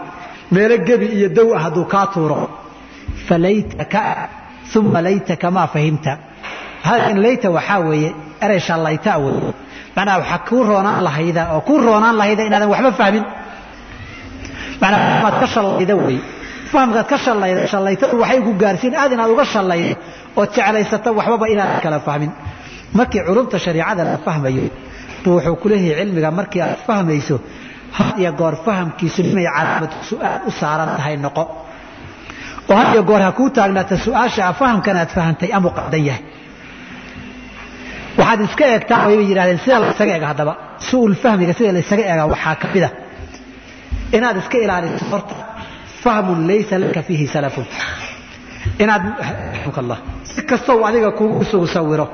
[0.54, 2.38] Meelo gebi iyo dow ah hadduu kaa tuuro.
[3.26, 4.00] Falaytaka
[4.78, 6.12] uma laytaka maa fahimta.
[6.86, 8.10] Halkan layta waxaa weeye
[8.44, 9.34] erey shallayta wey
[9.96, 13.24] macnaha waxaa kuu roonaan lahayda oo kuu roonaan lahayda inaadan waxba fahmin.
[14.80, 16.18] Macnaa fahmaad ka shallayda wey
[16.72, 17.16] fahamkaad ka
[17.72, 19.94] shallaytadu waxay ku gaarsiin aad inaad uga shallaydo
[20.40, 22.30] ood jeclaysato waxbaba inaadan kala fahmin.
[22.98, 24.62] Markii culumta shariicada la fahmayo
[25.26, 27.36] wuxuu ku cilmiga markii aad fahmayso
[27.98, 31.42] had iyo goor fahamkiisu inay calaamad su'aal u saaran tahay noqo.
[32.70, 36.22] Oo had iyo goor ha kuu taagnaata su'aasha fahamkan aad fahantay amuu qaldan yahay.
[38.18, 40.52] Waxaad iska eegtaa way yidhahdeen sida la isaga ega haddaba
[40.88, 41.12] su'ul
[41.58, 42.90] sida la isaga egaa waxaa ka mid a
[44.16, 45.34] inaad iska ilaaliso horta
[46.04, 47.66] fahmun laysa laka fiihi salafun
[48.82, 49.02] inaad
[49.82, 49.98] allah
[50.32, 52.06] si kastoo adiga kugu sugu sawiro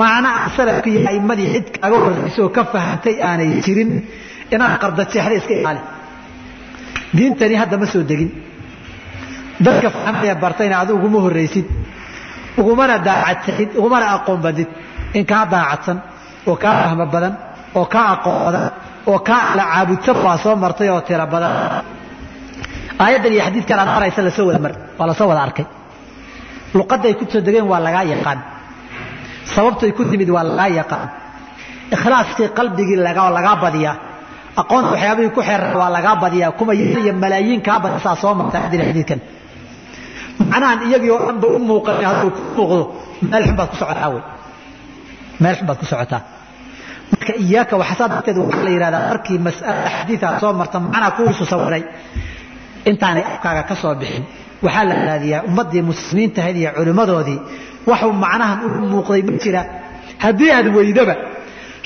[0.00, 3.90] macna salafkii iyo a'imadii cid kaaga horraysa oo ka fahantay aanay jirin
[4.54, 5.80] inaad qardajeexda iska ilaali.
[7.16, 8.30] Diintani hadda ma soo degin.
[9.64, 11.66] Dadka fahmaya bartayna adigu uguma horraysid.
[12.60, 14.68] Ugumana daacadsanid ugumana aqoon badid
[15.18, 15.98] in kaa daacadsan
[16.48, 17.34] oo kaa fahmo badan
[17.78, 18.64] oo kaa aqoon badan
[19.10, 21.52] oo kaa ala caabudsan baa soo martay oo tiro badan
[23.04, 25.66] aayaddan iyo xadiidkan aad maraysa la soo wada mar waa la soo wada arkay.
[26.78, 28.38] Luqadday ku soo degeen waa lagaa yaqaan.
[29.54, 31.08] Sababtay ku timid waa lagaa yaqaan.
[31.94, 33.96] Ikhlaaskii qalbigii lagaa badiyaa.
[34.60, 36.50] Aqoonta waxyaabihii ku xeeran waa lagaa badiyaa.
[36.58, 39.20] Kuma iyo malaayiin kaa badisaa soo marta xadiid xadiidkan.
[40.50, 42.78] Macnahan iyagii oo dhanba u muuqan hadduu ku muuqdo
[43.30, 44.22] meel xun baad ku socotaa wey.
[45.42, 46.20] Meel xun baad ku socotaa.
[47.12, 51.82] Marka iyaaka waxasaa darteed waxaa la yidhahdaa markii mas'alada xadiidaad soo marta macnaa kuwiisu sawiray
[52.90, 54.24] intaanay afkaaga ka soo bixin.
[54.64, 57.38] Waxaa la raadiyaa ummaddii muslimiinta ahayd iyo culimmadoodii.
[57.90, 59.62] Waxuu macnahan u muuqday ma jira.
[60.24, 61.14] Haddii aad weydaba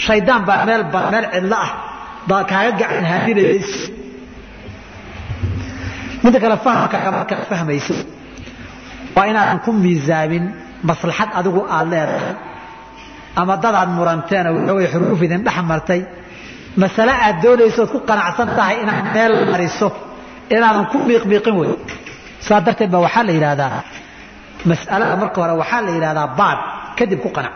[0.04, 1.70] shaydaan baa meel meel cidlo ah.
[2.28, 3.54] Baa kaaga gacan haadinaya
[6.24, 7.94] midda kale fahamkaaga markaad fahmayso
[9.16, 10.44] waa inaadan ku miisaamin
[10.88, 12.34] maslaxad adigu aad leedahay.
[13.40, 16.00] Ama dadaad muranteen oo waxoogay xuruuf idin dhex martay.
[16.82, 19.88] Masale aad doonaysood ku qanacsan tahay inaad meel mariso
[20.56, 21.70] inaadan ku miiqmiiqin wey
[22.46, 23.80] saa darteed ba waxaa la yidhaahdaa
[24.70, 26.58] mas'alada marka hore waxaa la yidhahdaa baad
[26.98, 27.54] kadib ku qanac.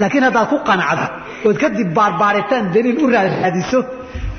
[0.00, 1.04] Laakiin haddaad ku qanacdo
[1.48, 3.78] ood kadib baarbaaritaan daliil u raadiso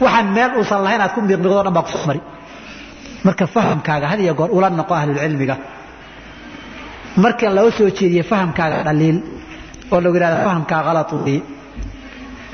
[0.03, 2.21] waxaan meel uusan lahayn aad ku miiqmiiqdo dhan baa ku soo mari
[3.25, 5.55] marka fahamkaaga had iyo goor ula noqo ahlulcilmiga
[7.23, 9.17] marka loo soo jeediye fahamkaaga dhaliil
[9.93, 11.41] oo lagu yidhahda fahamkaa kalad weeye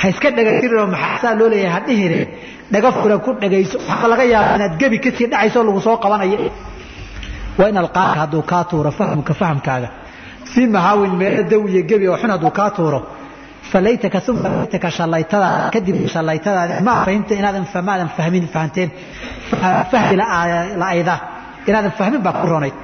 [0.01, 1.73] ha iska dhegatirinoo maxaa saa loo leeyahay?
[1.75, 2.19] Ha dhihire
[2.73, 3.77] dhaga furan ku dhagayso.
[3.89, 6.37] Waxaa laga yaabaa inaad gebi ka sii dhacayso lagu soo qabanayo.
[7.59, 9.89] Waa in alqaaka hadduu kaa tuuro fahamka fahamkaaga.
[10.51, 12.99] Fii mahaawin meelo daw iyo gebi oo xun hadduu kaa tuuro.
[13.71, 18.89] Falaytaka uma laytaka shallaytadaada kadib shallaytadaada ma fahimta inaadan maadan fahmin fahanteen.
[19.91, 20.15] Fahmi
[20.81, 21.15] la-ayda
[21.69, 22.75] inaadan fahmin baa ku ronayd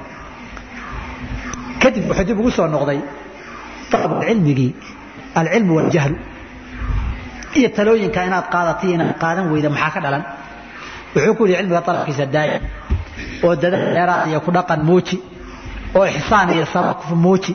[1.82, 2.98] kadib wuxuu dib ugu soo noqday
[4.26, 4.70] cilmigii.
[5.38, 6.16] Alcilmu waljahlu
[7.58, 10.22] iyo talooyinka inaad qaadatay inaad qaadan weyda maxaa ka dhalan?
[11.14, 12.56] Wuxuu ku yihi cilmiga alabkiisa daaya
[13.44, 15.16] oo dadaal dheeraad iyo ku dhaqan muuji
[15.98, 17.52] oo ixsaan iyo sabab muuji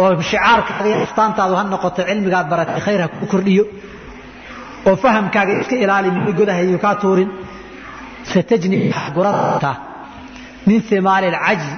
[0.00, 3.64] oo shicaarkaaga iyo astaantaadu ha noqoto cilmigaad baratay khayr ha ku kordhiyo
[4.88, 7.30] oo fahamkaaga iska ilaali mid godahayu kaa tuurin.
[8.32, 8.78] Satajni
[9.16, 9.74] doontaa
[10.66, 11.72] min himaali alcajzi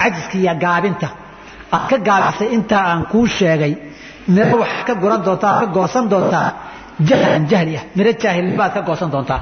[0.00, 1.08] cajiska iyo gaabinta.
[1.74, 3.74] Aad ka gaabisay intaa aan kuu sheegay
[4.34, 6.48] miro waxaad ka guran doontaa ka goosan doontaa
[7.08, 9.40] jahlan jahli ah miro jaahilnimaad ka goosan doontaa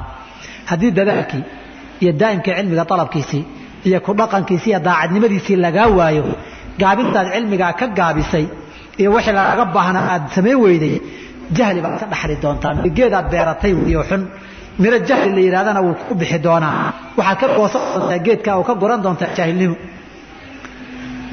[0.70, 1.42] haddii dadaalkii
[2.02, 3.42] iyo daa'imkii cilmiga dalabkiisii
[3.88, 6.24] iyo ku dhaqankiisii iyo daacadnimadiisii lagaa waayo
[6.80, 8.44] gaabintaad cilmigaa ka gaabisay
[9.00, 10.94] iyo wixii lagaga baahnaa aad samayn weyday
[11.58, 14.22] jahli baad ka dhaxli doontaa geedaad beeratay iyo xun.
[14.82, 16.76] Miro jahli la yidhahdana wuu ku bixi doonaa.
[17.18, 19.76] Waxaad ka goosan doontaa geedkaa oo ka guran doontaa jaahilnimo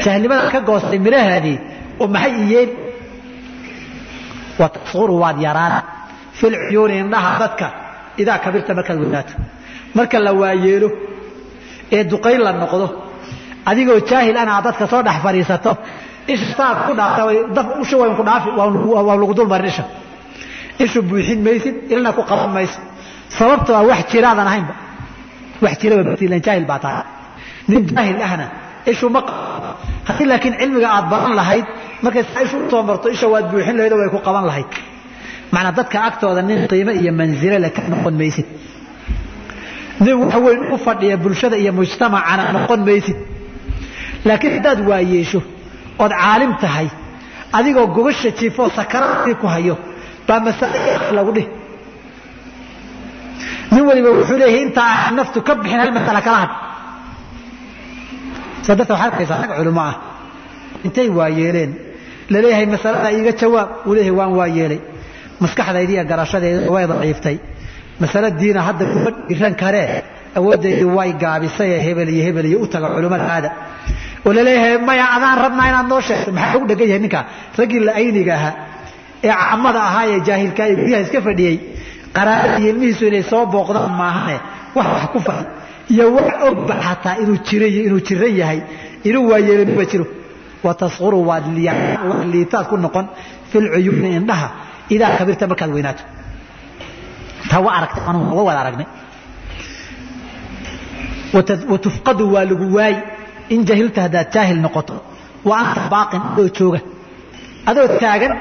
[0.03, 1.57] jaahilnimadaad ka goostay mirahaadii
[2.01, 2.69] oo maxay iyeen
[4.59, 5.73] watasuru waad yaraan
[6.39, 7.67] fil cuyuuni indhaha dadka
[8.21, 9.33] idaa kabirta markaad weynaato
[9.97, 10.89] marka la waayeelo
[11.95, 12.85] ee duqayn la noqdo
[13.69, 15.71] adigoo jaahil anaa dadka soo dhex fadhiisato
[16.33, 17.21] isha saad ku dhaafta
[17.83, 19.83] usha wayn ku dhaafi waa lagu dulmarin isha.
[20.83, 22.79] Ishu buuxin maysid ilna ku qaban mayso
[23.37, 24.73] sababta waa wax jiraadan ahaynba
[25.63, 27.03] wax jiraba batiilan jaahil baa tahay.
[27.69, 28.45] Nin jaahil ahna
[28.91, 29.19] ishu ma
[30.07, 31.65] haddii laakiin cilmiga aad baran lahayd
[32.03, 34.69] markay ishu u soo marto isha waad buuxin lahayd oo way ku qaban lahayd
[35.53, 38.47] macnaa dadka agtooda nin qiimo iyo manzilo le ka noqon maysid.
[40.03, 43.17] Nin wax weyn u fadhiya bulshada iyo mujtamacana noqon maysid.
[44.27, 45.39] Laakiin haddaad waayeesho
[46.03, 46.87] ood caalim tahay
[47.57, 49.75] adigoo gobasha jiifoo sakaraadkii ku hayo
[50.27, 50.77] baa masale
[51.17, 51.47] lagu dhih
[53.73, 56.51] nin waliba wuxuu leeyahay intaa naftu ka bixin hal masala kala had.
[58.65, 59.95] Saa darteed waxaad arkaysaa rag culimo ah.
[60.85, 61.71] Intay waayeeleen
[62.31, 64.49] la leeyahay masalada iiga jawaab uu leeyahay waan waa
[65.41, 67.37] yeelay maskaxdaydi iyo garashadeeda way daciiftay.
[68.01, 70.03] Masalo diina hadda kuma dhiran karee
[70.37, 73.49] awooddeydii way gaabisay ee hebel iyo hebel u taga culimmada aada
[74.25, 77.21] oo la leeyahay maya adaan rabnaa inaad noo sheegto maxaa ugu dhegan yahay ninka?
[77.57, 78.53] Raggii la ayniga ahaa
[79.23, 81.55] ee caamada ahaa ee jaahilkaa ee guryaha iska fadhiyey.
[82.15, 84.37] Qaraabada iyo ilmihiisu inay soo booqdaan maahane
[84.75, 85.45] wax wax ku fahay
[85.93, 88.59] iyo wax ogba xataa inuu jiray iyo inuu jiran yahay.
[89.07, 90.05] Inuu waayeelin ma jiro.
[90.65, 91.45] Watasquru waad
[92.33, 93.05] liitaad ku noqon
[93.51, 94.47] fil cuyuuni indhaha
[94.95, 96.03] idaa kabirta markaad weynaato
[97.49, 98.87] taa wa aragtay anugu wa wada aragnay
[101.71, 102.97] watufqadu waa lagu waayi
[103.53, 104.95] in jahilta haddaad jaahil noqoto
[105.49, 106.79] wa anta baaqin adoo jooga
[107.69, 108.33] adoo taagan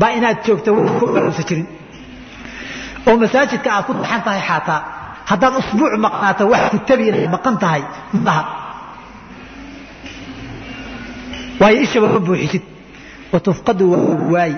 [0.00, 1.66] baa inaad joogto wax ku baruusa jirin
[3.08, 4.78] oo masaajidka aad ku taxan tahay xataa
[5.30, 7.82] haddaad usbuuc maqnaato wax ku tabi inaad maqan tahay
[8.26, 8.42] maaha
[11.60, 12.64] waayo ishaba ma buuxisid
[13.32, 14.56] watufqadu waa lagu waayi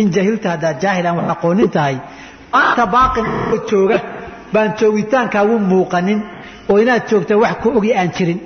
[0.00, 1.96] in jahilta haddaad jaahil aan wax aqoonin tahay
[2.60, 3.26] anta baaqin
[3.70, 3.98] jooga
[4.54, 6.20] baan joogitaankaagu muuqanin
[6.70, 8.40] oo inaad joogta wax ku ogi aan jirin.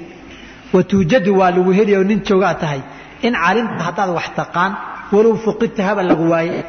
[0.75, 2.81] Watuujadu waa lagu heli oo nin joogaa tahay
[3.27, 4.73] in calimta haddaad wax taqaan
[5.15, 6.61] walow fuqidta haba lagu waaye.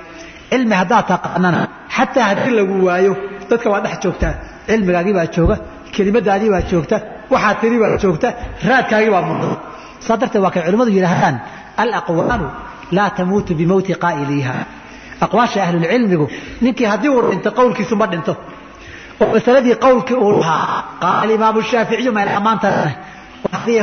[0.51, 1.59] Cilmi haddaad taqaanana
[1.95, 3.13] xataa haddii lagu waayo
[3.49, 4.33] dadka waa dhex joogtaa
[4.69, 5.55] cilmigaagii baa jooga
[5.95, 6.97] kelimadaadii baa joogta
[7.33, 8.27] waxaad tiri baa joogta
[8.69, 9.55] raadkaagii baa muuqda
[10.05, 11.35] saa darteed waa kay culimmadu yidhaahdaan
[11.83, 12.47] alaqwaalu
[12.97, 14.55] laa tamuutu bimowti qaa'iliiha.
[15.25, 16.25] Aqwaasha ahlulcilmigu
[16.63, 18.33] ninkii haddii uu dhinto qowlkiisu ma dhinto.
[19.21, 20.83] Oo masaladii qowlkii uu lahaa.
[21.03, 22.91] Qaala imaamu shaaficiyu mayl ammaantaana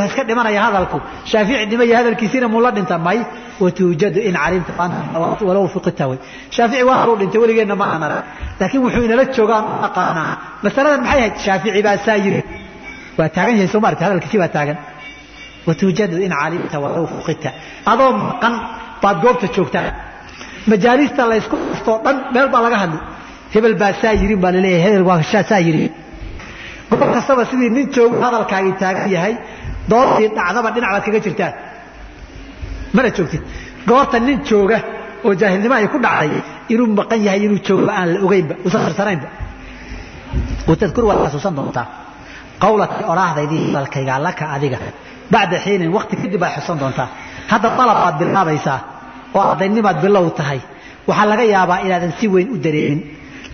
[0.08, 0.98] iska dhimanaya hadalku.
[1.30, 2.98] Shaafici dhimaya hadalkiisiina muu la dhinta?
[3.06, 3.20] May.
[3.60, 4.72] Watuujadu in calimta
[5.48, 6.18] walow fuqita way
[6.56, 8.24] shaafici waa horuu dhintay weligeenna ma aan arag
[8.60, 10.32] laakiin wuxuu inala joogaan u aqaanaa
[10.64, 11.34] masaladan maxay ahayd?
[11.44, 12.42] Shaafici baa saa yiri
[13.18, 14.76] waa taagan yahay soo maarta hadalkiisi baa taagan.
[15.66, 17.50] Watuujadu in calimta walow fuqita
[17.92, 18.54] adoo maqan
[19.02, 19.90] baad goobta joogtaa.
[20.70, 22.98] Majaalista laysku dhuftoo dhan meel baa laga hadli.
[23.54, 25.84] Hebel baa saa yirin baa la leeyahay hebel waa saa yiri
[26.90, 29.34] goob kastaba sidii nin joogu hadalkaagii taagan yahay
[29.90, 31.52] doodtii dhacdaba dhinac baad kaga jirtaan
[32.94, 33.42] mana joogtid.
[33.88, 34.78] Goorta nin jooga
[35.26, 36.30] oo jaahilnimo ay ku dhacday
[36.72, 39.28] inuu maqan yahay inuu joogba aan la ogeynba usan firsanaynba
[40.68, 41.86] watadkur waad xasuusan doontaa.
[42.62, 44.78] Qawlakii odhaahdaydii hadalkaygaa laka adiga.
[45.32, 47.08] Bacda xiinin wakti kadib baad xusan doontaa
[47.50, 48.78] hadda dalab baad bilaabaysaa
[49.36, 50.60] oo ardaynimaad bilow tahay.
[51.08, 53.00] Waxaa laga yaabaa inaadan si weyn u dareemin.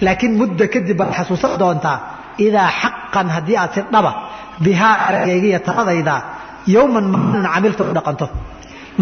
[0.05, 1.97] Laakiin muddo kadib baad xasuusan doontaa
[2.47, 4.13] idaa xaqan haddii aad si dhaba
[4.65, 6.15] bihaa eragayga iyo taladayda
[6.75, 8.27] yowman maalin camilta u dhaqanto.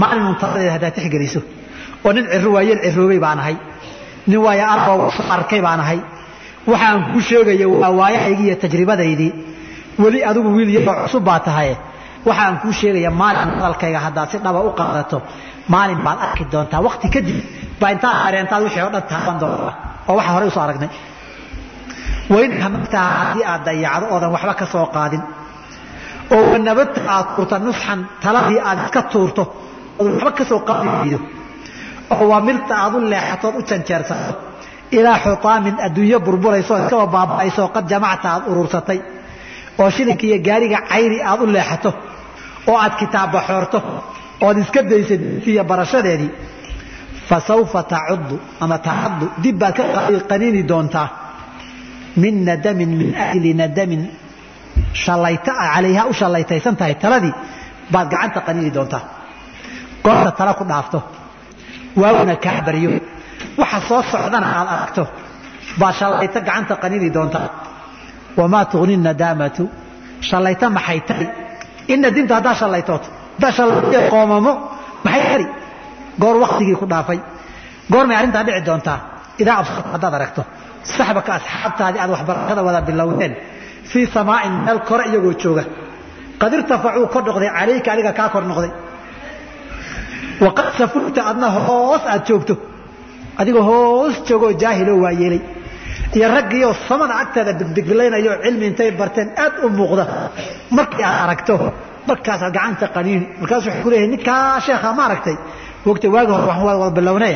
[0.01, 1.41] Maalinun taladayda haddaad tixgeliso
[2.07, 2.25] oo nin
[2.55, 3.57] waayeel ciroobay baan ahay.
[4.31, 5.01] Nin waayo arbow
[5.37, 6.01] arkay baan ahay.
[6.71, 9.33] Waxaan kuu sheegaya waa waayahaygii iyo tajribadaydii
[10.03, 11.71] weli adigu wiil yaroo cusub baa tahay
[12.29, 15.19] waxaan kuu sheegaya maalin hadalkayga haddaad si dhaba u qaadato
[15.75, 16.81] maalin baad arki doontaa.
[16.87, 17.39] Wakti kadib
[17.81, 19.75] baa intaad areentaad wixii oo dhan taaban doontaa.
[20.09, 20.91] Oo waxaa horey u soo aragnay.
[22.33, 25.23] Wain hamagtaha haddii aad dayacdo oodan waxba ka soo qaadin.
[26.35, 29.43] Oo wanabadta aad tuurta nusxan taladii aad iska tuurto
[30.01, 31.19] oodan waxba ka soo qaadi weydo
[32.15, 34.33] oo wamilta aad u leexatood u janjeersato
[34.99, 38.99] ilaa xutaamin adduunyo burburayso iskaba baaba'ayso qad jamacta aad urursatay
[39.81, 41.91] oo shilinka iyo gaariga cayri aad u leexato
[42.67, 43.79] oo aad kitaabba xoorto
[44.47, 46.31] ood iska daysa diintiiyo barashadeedii
[47.29, 49.85] fa sawfa tacuddu ama tacaddu dib baad ka
[50.31, 51.09] qaniini doontaa.
[52.17, 54.03] Min nadamin min ajli nadamin
[55.05, 57.35] halayta calayha u shallaytaysan tahay taladii
[57.93, 59.03] baad gacanta qaniini doontaa.
[60.05, 60.99] Goorta tala ku dhaafto
[62.01, 62.91] waawna kaa baryo
[63.61, 65.03] waxa soo socdana aad aragto
[65.81, 67.49] baad shallayto gacanta qaniini doontaa.
[68.39, 69.65] Wamaa tugni nadaamatu
[70.29, 71.27] shallayto maxay tari
[71.93, 73.03] in nadimta haddaa shallaytood
[73.37, 74.53] haddaa shallaytee qoomamo
[75.07, 75.47] maxay tari
[76.23, 77.19] goor waktigii ku dhaafay
[77.93, 78.99] goormay arrintaa dhici doontaa
[79.43, 80.43] idaa absarta haddaad aragto
[80.95, 83.33] saxbaka asxaabtaadii aad waxbarashada wada bilowdeen
[83.91, 85.65] fii samaa'in meel kore iyagoo jooga
[86.41, 88.73] qad irtafacuu kor noqday calayka adiga kaa kor noqday
[90.45, 92.55] waqad safulta adna hoos aad joogto
[93.41, 95.43] adigoo hoos joogoo jaahiloo waa yeelay
[96.17, 100.05] iyo raggiioo samada agteeda bigbigilaynayo cilmi intay barteen aad u muuqda.
[100.77, 101.55] Markii aad aragto
[102.09, 105.37] markaasaad gacanta qaniini markaas wuxuu ku leeyahay ninkaa sheekha ma aragtay?
[105.87, 107.35] Wogta waagi hore waxaan wada bilownay.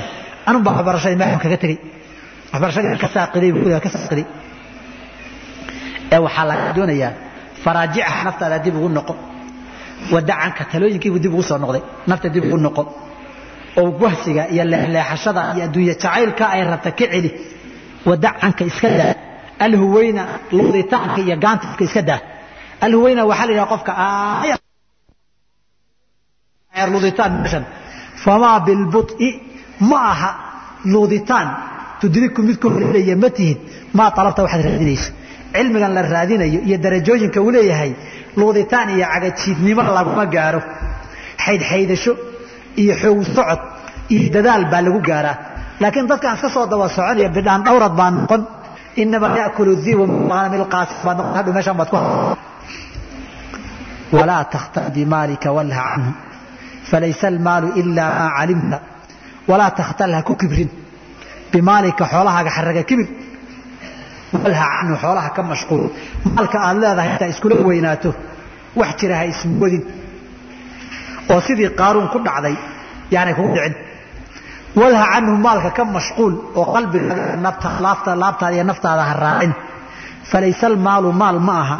[0.48, 1.78] Anun baa waxbarashadii meexam kaga tegey.
[2.52, 4.26] Waxbarashadii ka saaqiday buu ku ka saaqiday
[6.14, 7.12] ee waxaa laga doonayaa
[7.64, 9.14] faraajicaha naftaada dib ugu noqo.
[10.12, 12.82] Wadacanka talooyinkiibuu dib ugu soo noqday nafta dib ugu noqo.
[13.80, 17.30] Oo wahsiga iyo leexleexashada iyo adduunye jacaylka ay rabta ka celi
[18.08, 19.14] wadacanka iska daa.
[19.66, 20.22] Alhuweyna
[20.56, 22.20] luditaanka iyo gaantifka iska daa.
[22.84, 23.92] Alhuweyna waxaa la yidhaha qofka
[26.92, 27.64] luditaan meeshan
[28.24, 29.28] famaa bilbuط'i
[29.90, 30.30] ma aha
[30.92, 31.48] luuditaan.
[32.00, 33.58] Tudriku mid ku horlaya ma tihid
[33.96, 35.10] maa alabta waxaad raadinayso
[35.54, 37.92] cilmigan la raadinayo iyo darajooyinka uu leeyahay
[38.38, 40.60] luuditaan iyo cagajiidnimo laguma gaaro.
[41.44, 42.12] Xaydxaydasho
[42.82, 43.60] iyo xoog socod
[44.14, 45.36] iyo dadaal baa lagu gaaraa
[45.80, 48.42] laakiin dadkaan iska soo daba soconaya bidhaan dhawrad baa noqon.
[49.02, 49.72] Inamaa yakulu
[51.90, 51.98] ku
[54.16, 56.12] walaa takhtar bimaalika walha canhu.
[56.90, 58.78] Falaysa almaalu ilaa maa calimta.
[59.50, 60.70] Walaa takhtal ha ku kibrin.
[61.52, 63.08] Bimaalika xoolahaaga xaraga kibir.
[64.42, 65.82] Walha canhu xoolaha ka mashquul.
[66.34, 68.10] Maalka aad leedahay intaa iskula weynaato
[68.80, 69.82] wax jira ha ismoodin
[71.32, 72.56] oo sidii qaaruun ku dhacday
[73.14, 73.74] yaanay kugu dhicin
[74.80, 77.14] walha canhu maalka ka mashquul oo qalbiga
[77.84, 79.52] laabtaada iyo naftaada ha raacin.
[80.30, 81.76] Falaysa almaalu maal ma aha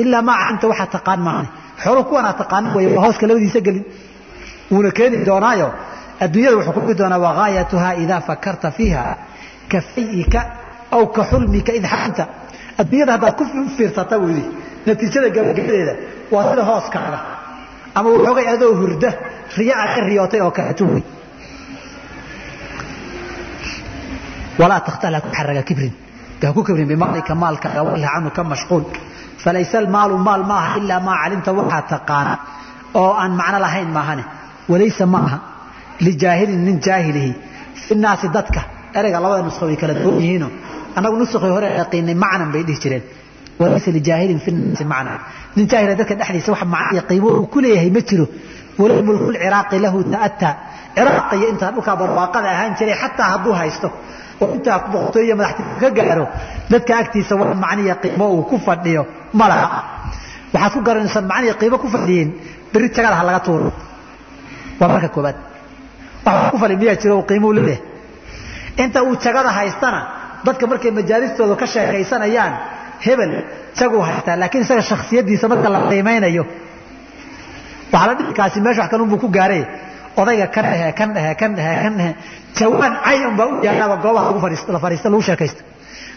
[0.00, 1.48] ilaa maa calimta waxaa taqaan maahane
[1.82, 3.84] xoolo kuwanaa taqaan way waa hooska labadiisa gelin.
[4.72, 5.68] Wuuna keeni doonaayo
[6.24, 9.02] adduunyada wuxuu kugi doonaa wagaayatuhaa idaa fakarta fiiha
[9.70, 10.40] ka fayika
[10.96, 12.24] aw ka xulmika id xaramta
[12.80, 13.44] adduunyada haddaad ku
[13.76, 14.44] fiirsata yidhi
[14.86, 15.94] natiijada gabagabadeeda
[16.32, 17.18] waa sida hooskaaga
[17.96, 19.10] ama waxoogay adoo hurda
[19.58, 21.02] riya aad ka riyootay oo kaleeto wey
[24.60, 25.92] walaa takhtal ha ku xaraga kibrin
[26.42, 28.82] ha ku kibrin bimaalika maalkaaga walha canhu ka mashquul
[29.44, 32.32] falaysa almaalu maal ma aha ilaa maa calimta waxaa taqaana
[33.00, 34.24] oo aan macno lahayn maahane
[34.72, 35.38] walaysa ma aha
[36.06, 37.32] lijaahilin nin jaahilihi
[37.84, 38.60] fi naasi dadka
[38.98, 40.48] ereyga labada nusqo way kala duwan yihiino
[40.96, 43.04] annagu nusqii hore yaqiinay macnan bay dhihi jireen
[43.60, 45.18] walaysa lijaahilin fi naasi macnan
[45.56, 48.26] nin jaahila dadka dhexdiisa wax macno iyo qiimo uu ku leeyahay ma jiro
[48.80, 50.52] walow mulku lciraaqi lahu ta'ataa
[50.96, 53.88] ciraaq iyo intaa dhulkaa barwaaqada ahaan jiray xataa hadduu haysto
[54.56, 56.24] intaa boqortooy iyo madaxtinimo ka gaaro
[56.72, 59.02] dadka agtiisa wax macniya qiimo uu ku fadhiyo
[59.38, 59.68] ma laha.
[60.54, 62.28] Waxaad ku garanaysaa macniya qiimo ku fadhiyin
[62.72, 63.70] berri jagada ha laga tuuro.
[64.80, 65.36] Waa marka koobaad
[66.26, 67.80] wax ku fadhi miyaa jiro qiimuu leeyahay
[68.82, 70.00] inta uu jagada haystana
[70.46, 72.52] dadka markay majaalistooda ka sheekaysanayaan
[73.04, 73.32] hebel
[73.78, 76.44] jaguu haystaa laakiin isaga shakhsiyadiisa marka la qiimaynayo
[77.92, 79.62] waxaa la dhihi kaasi meesha wax kanunbuu ku gaaray
[80.20, 82.12] odayga kan dhehe kan dhehe kan dhehe kan dhehe
[82.58, 85.62] jawaan cayan baa u yaalaaba goobaha lagu fadhiisto la fadhiisto lagu sheekaysto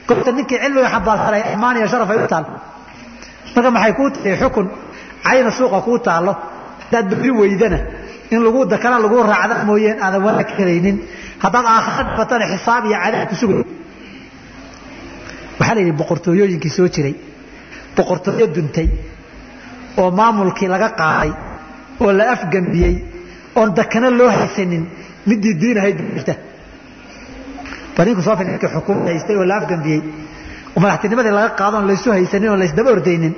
[0.07, 2.45] goobta ninkii cilmiga xambaarsanay ammaan iyo sharaf ay u taal.
[3.55, 4.65] Marka maxay kuu tahay xukun?
[5.25, 6.33] Cayna suuqa kuu taallo.
[6.83, 7.79] Haddaad berri weydana
[8.33, 10.97] in lagu dakana lagu raacda mooyeen aadan wanaag helaynin
[11.43, 13.57] haddaad aakhira dhibatana xisaab iyo cadaab ku sugay
[15.59, 17.15] waxaa la yidhi boqortooyooyinkii soo jiray
[17.97, 18.87] boqortooyo duntay
[20.01, 21.31] oo maamulkii laga qaaday
[22.03, 22.93] oo la afgambiyey
[23.59, 24.83] oon dakana loo haysanin
[25.29, 26.33] midii diin ahayd jirta.
[27.97, 30.01] Barinku soo fil ninkii xukuumad haystay oo la afgambiyey
[30.75, 33.33] oo madaxtinimadii laga qaado oon laysu haysanin oon laysdaba ordaynin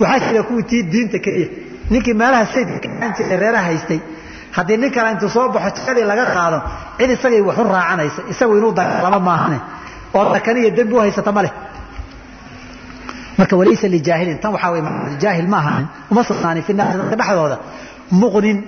[0.00, 1.48] waxaa jira kuwii tii diinta keliya
[1.92, 3.98] ninkii meelaha sayidka aan jiray reeraha haystay
[4.56, 6.58] haddii nin kale intuu soo baxo jikadii laga qaado
[6.98, 9.58] cid isagay waxu raacanaysa isagu inuu dagaalamo maahane
[10.16, 11.52] oo dakani iyo dembi u haysata ma leh.
[13.38, 14.82] Marka walaysa lijaahilin tan waxaa wey
[15.22, 17.56] jaahil ma ahanin uma sugnaanin fi naasi dadka dhexdooda
[18.22, 18.58] muqnin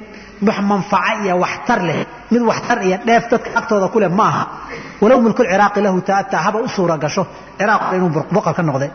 [0.47, 2.01] wax manfaco iyo waxtar leh.
[2.33, 4.45] Mid waxtar iyo dheef dadka agtooda ku leh ma aha
[5.03, 7.23] walow mulku lciraaqi lahu ta'ataa haba u suura gasho.
[7.59, 8.89] Ciraaq inuu boqor ka noqde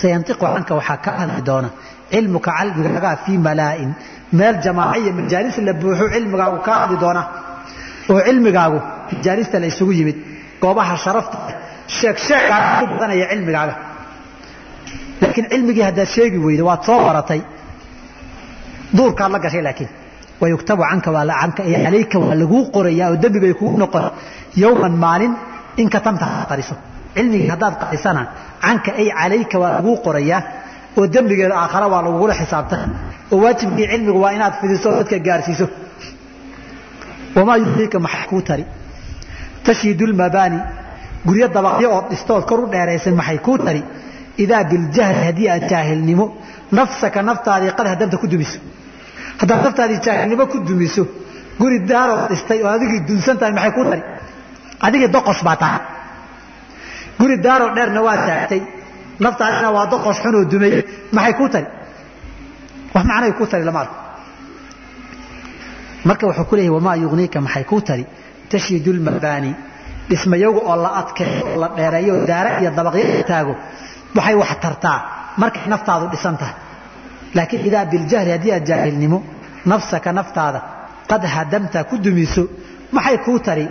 [0.00, 1.68] sayantiqu canka waxaa ka hadli doona
[2.12, 3.90] cilmuka cilmigaagaa fii malaa'in.
[4.38, 7.22] Meel jamaaca iyo majaalis la buuxo cilmigaagu kaa hadli doona.
[8.10, 8.78] Oo cilmigaagu
[9.12, 10.16] majaalista la isugu yimid.
[10.62, 11.38] Goobaha sharafta
[11.96, 13.74] sheeg sheegaa ku badanaya cilmigaaga.
[15.20, 17.40] Laakiin cilmigii haddaad sheegi weydo waad soo baratay.
[18.96, 19.90] Duurkaad la gashay laakiin
[20.40, 24.04] wayuktabu canka canka iyo calayka waa laguu qorayaa oo dembi bay kugu noqon
[24.62, 25.32] yowman maalin
[25.80, 26.74] in katamta qariso
[27.16, 28.22] cilmigii haddaad qarisana
[28.64, 30.40] canka ay calayka waa laguu qorayaa
[30.98, 32.82] oo dembigeeda aakhara waa lagugula xisaabtay
[33.32, 35.66] oo waajibkii cilmigu waa inaad fidiso oo dadka gaarsiiso
[37.36, 38.64] wamaa yudriika maxay kuu tari
[39.66, 40.58] tashiidu lmabaani
[41.26, 43.82] guryo dabaqyo ood dhistood kor u dheeraysan maxay kuu tari
[44.44, 46.26] idaa biljahli haddii aad jaahilnimo
[46.78, 48.58] nafsaka naftaadii qad hadamta ku dumiso
[49.40, 51.02] haddaad naftaadii jaahilnimo ku dumiso
[51.60, 54.02] guri daarood dhistay oo adigii dunsan tahay maxay kuu tari?
[54.86, 55.80] Adigii doqosh baa tahay
[57.20, 58.60] guri daaroo dheerna waa taagtay
[59.24, 60.72] naftaadina waa doqosh xunoo dumay.
[61.16, 61.66] Maxay kuu tari?
[62.94, 63.96] Wax macnay kuu tari lama arko
[66.08, 68.04] marka wuxuu ku leeyahy wamaa yugniika maxay kuu tari?
[68.50, 69.50] Tashiidu lmabaani
[70.08, 73.54] dhismayagu oo la adkeeyo oo la dheereeyo daara iyo dabaqyo taago
[74.16, 74.98] waxay wax tartaa.
[75.40, 76.54] Markay naftaadu dhisan tahay
[77.36, 79.18] laakiin idaa biljahli haddii aad jaahilnimo
[79.72, 80.60] nafsaka naftaada
[81.10, 82.42] qad hadamta ku dumiso
[82.96, 83.66] maxay kuu tari?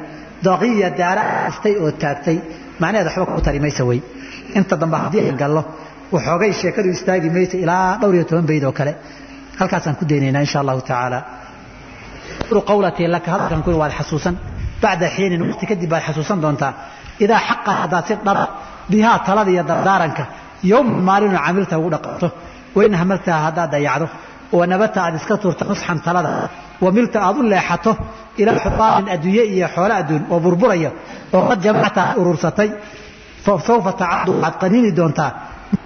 [0.48, 2.38] Daqiya daara dhistay oo taagtay.
[2.82, 4.00] Macnaheed waxba kuu tari maysa wey
[4.58, 5.62] inta dambe haddii gallo
[6.14, 8.94] waxoogay sheekadu istaagi maysa ilaa dhowr iyo toban bayd oo kale.
[9.60, 11.20] Halkaasaan ku daynaynaa insha allahu tacaala.
[12.70, 14.36] Qawlatii laka hadalkan ku waad xasuusan.
[14.82, 16.74] Bacda xiinin waqti kadib baad xasuusan doontaa.
[17.24, 18.44] Idaa xaqa haddaad si dhaba
[18.92, 20.24] bihaa talada iyo dardaaranka
[20.72, 22.28] yowma maalinu camilta ugu dhaqanto
[22.76, 24.08] wain hamaltaha haddaad dayacdo.
[24.60, 26.30] Wanabata aad iska tuurta nusxan talada.
[26.84, 27.92] Wamilta aad u leexato
[28.42, 30.92] ilaa xutaamin adduunye iyo xoolo adduun oo burburaya
[31.36, 32.70] oo qad jamacta aad urursatay
[33.46, 35.32] sawfa tacadu waxaad qaniini doontaa.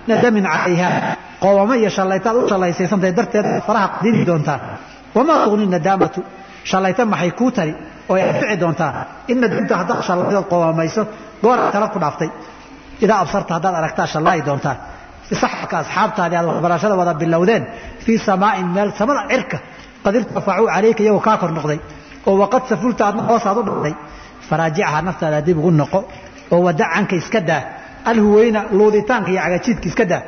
[0.08, 0.90] Nadamin calayha.
[1.44, 4.60] Qoowamo iyo shallaytaad u shallaysaysantay darteed faraha qaniini doontaa.
[5.16, 6.20] Wamaa tugni nadaamatu
[6.70, 7.74] shallayta maxay kuu tari
[8.10, 8.92] oo ay anfici doontaa.
[9.32, 11.02] In nadamta haddaad shallaydood qoowamayso
[11.44, 12.30] gooraad tala ku dhaaftay.
[13.04, 14.76] Idaa absarta haddaad aragtaa shallaayi doontaa
[15.42, 17.64] saxabka asxaabtaadii aad waxbarashada wada bilowdeen
[18.06, 19.58] fii samaa'in meel samada cirka
[20.06, 21.80] qad irtafacuu calayka iyagoo kaa kor noqday
[22.28, 23.94] oo waqad safulta aadna hoosaad u dhacday
[24.50, 26.00] faraajicaha naftaada dib ugu noqo
[26.54, 27.62] oo wadacanka iska daa
[28.12, 30.22] alhuweyna luuditaanka iyo cagajiidka iska daa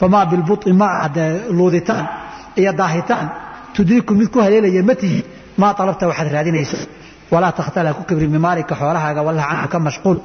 [0.00, 1.24] famaa bilbuطi ma ahde
[1.58, 2.04] luuditaan
[2.60, 3.26] iyo daahitaan
[3.76, 5.20] tudiiku mid ku haleelaya ma tihi
[5.60, 6.78] maa alabta waxaad raadinayso
[7.32, 10.18] walaa takhtala ku kibri bimaalika xoolahaaga wallah canhu ka mashquul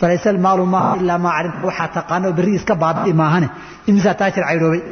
[0.00, 3.48] falaysa almaalu maaha ilaa maa calimta waxaa taqaano berri iska baabi'i maahane.
[3.88, 4.82] Imisaa taajir caydhoobay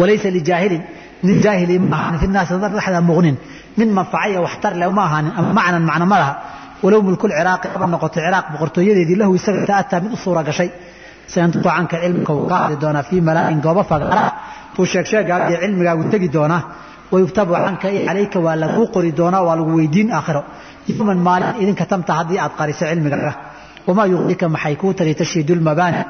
[0.00, 0.82] walaysa lijaahilin
[1.26, 3.36] nin jaahili ma ahanin fi naasi dhexda muqnin.
[3.78, 6.34] Min manfacaya waxtar leh ma ahaanin ama macnan macno ma laha.
[6.84, 10.70] Walow mulkul ciraaqi aba noqoto ciraaq boqortooyadeedii lahu isaga ta'ataa mid u suura gashay.
[11.32, 14.22] Sayantuqu canka cilmika wuu ka hadli doonaa fii malaa'in goobo fagaara
[14.74, 16.62] buu sheegsheegaaga iyo cilmigaagu tegi doonaa.
[17.12, 20.42] Wayuktabu canka i calayka waa laguu qori doonaa waa lagu weydiin aakhiro.
[20.88, 23.32] Yowman maalin idinka tamta haddii aad qariso cilmigaaga
[23.89, 26.01] wamaa yuqdika maxay kuu tari tashiidu lmabaani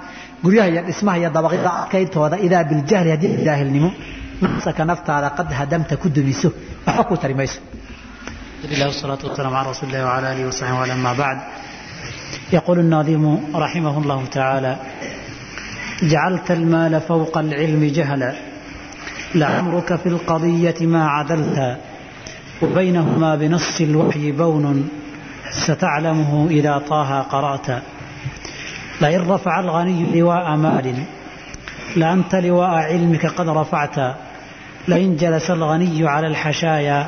[0.43, 3.89] guryaha iyo dhismaha iyo dabaqyada adkayntooda idaa biljahli haddii jaahilnimo
[4.43, 6.49] nafsaka naftaada qad hadamta ku dumiso
[6.87, 7.59] waxba kuu tari mayso
[8.75, 11.37] الله والصلاة والسلام على رسول الله وعلى آله وصحبه وعلى ما بعد
[12.57, 13.23] يقول الناظم
[13.65, 14.71] رحمه الله تعالى
[16.11, 18.31] جعلت المال فوق العلم جهلا
[19.41, 21.57] لعمرك في القضية ما عدلت
[22.61, 24.65] وبينهما بنص الوحي بون
[25.50, 27.82] ستعلمه إذا طاها قرأت
[29.00, 30.94] لئن رفع الغني لواء مال
[31.96, 34.16] لأنت لواء علمك قد رفعت
[34.88, 37.06] لئن جلس الغني على الحشايا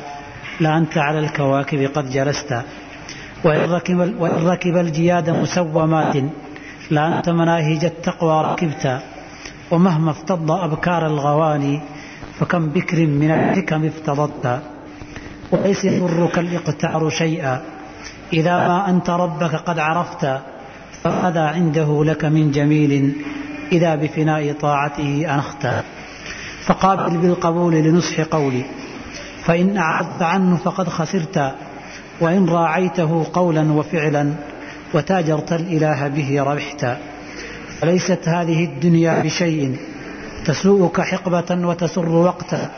[0.59, 2.61] لأنت على الكواكب قد جلست
[3.43, 3.71] وإن
[4.45, 6.15] ركب, الجياد مسومات
[6.91, 8.99] لأنت مناهج التقوى ركبت
[9.71, 11.81] ومهما افتض أبكار الغواني
[12.39, 14.61] فكم بكر من الحكم افتضت
[15.51, 17.61] وليس يضرك الاقتعر شيئا
[18.33, 20.39] إذا ما أنت ربك قد عرفت
[21.03, 23.15] فماذا عنده لك من جميل
[23.71, 25.67] إذا بفناء طاعته أنخت
[26.65, 28.63] فقابل بالقبول لنصح قولي
[29.43, 31.55] فإن أعرضت عنه فقد خسرت
[32.21, 34.33] وإن راعيته قولا وفعلا
[34.93, 36.85] وتاجرت الإله به ربحت
[37.79, 39.77] فليست هذه الدنيا بشيء
[40.45, 42.71] تسوءك حقبة وتسر وقتا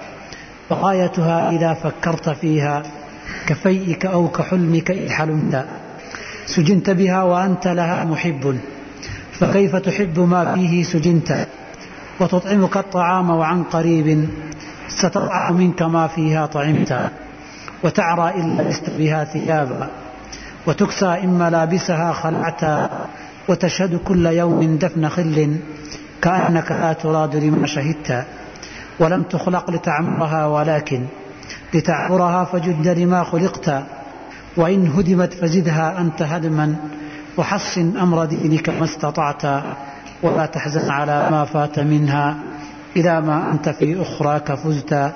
[0.70, 2.84] وغايتها إذا فكرت فيها
[3.47, 5.67] كفيئك أو كحلمك إذ حلمت
[6.47, 8.59] سجنت بها وأنت لها محب
[9.33, 11.47] فكيف تحب ما فيه سجنت
[12.21, 14.29] وتطعمك الطعام وعن قريب
[14.89, 17.11] ستطعم منك ما فيها طعمت
[17.85, 19.89] وتعرى إن لبست بها ثيابا
[20.67, 22.91] وتكسى إن ملابسها خلعتا
[23.49, 25.57] وتشهد كل يوم دفن خل
[26.23, 28.25] كأنك لا تراد لما شهدت
[28.99, 31.07] ولم تخلق لتعمرها ولكن
[31.75, 33.83] لتعبرها فجد لما خلقت
[34.57, 36.67] وإن هدمت فزدها أنت هدما
[37.39, 39.43] وحصن أمر دينك ما استطعت
[40.23, 42.27] ولا تحزن على ما فات منها
[42.97, 45.13] إذا ما أنت في أخراك فزت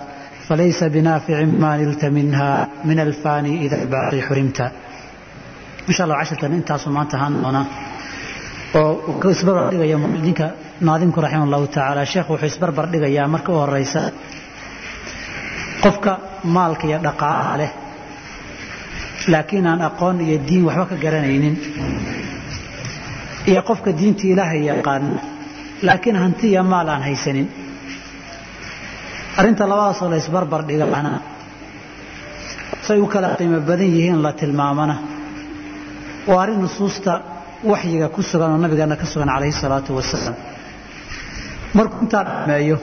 [0.49, 4.61] فليس بنافع ما نلت منها من الفاني إذا الباقي حرمت
[5.89, 7.67] إن شاء الله عشرة أنت سمعت هانا
[8.75, 10.47] oo isbarbar dhigaya ninka
[10.87, 14.03] naadimku raximah allahu tacaala sheekhu wuxuu isbarbar dhigayaa marka u horeysa
[15.84, 16.12] qofka
[16.56, 17.72] maalka iyo dhaqaalaha leh.
[19.32, 21.56] Laakiin aan aqoon iyo diin waxba ka garanaynin.
[23.50, 25.20] Iyo qofka diinta ilaahay yaqaana
[25.88, 27.48] laakiin hanti iyo maal aan haysanin.
[29.40, 31.12] Arrinta labadaasoo la isbarbar dhigana
[32.88, 34.96] say u kala qiimo badan yihiin la tilmaamana.
[36.30, 37.14] Waa arrin nusuusta
[37.72, 40.36] waxyiga ku sugan oo nabigeena ka sugan calayhi salaatu wasalaam.
[41.78, 42.78] Markuu intaa dhameeyo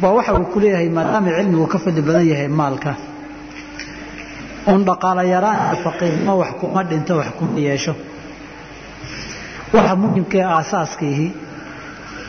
[0.00, 2.92] baa waxa uu ku leeyahay maadaama cilmigu ka fadli badan yahay maalka.
[4.70, 7.92] Uun dhaqaala yaraan iyo faqiirnimo wax kuma dhinto wax kuma yeesho.
[9.74, 11.26] Waxa muhimka ee aasaaskiihi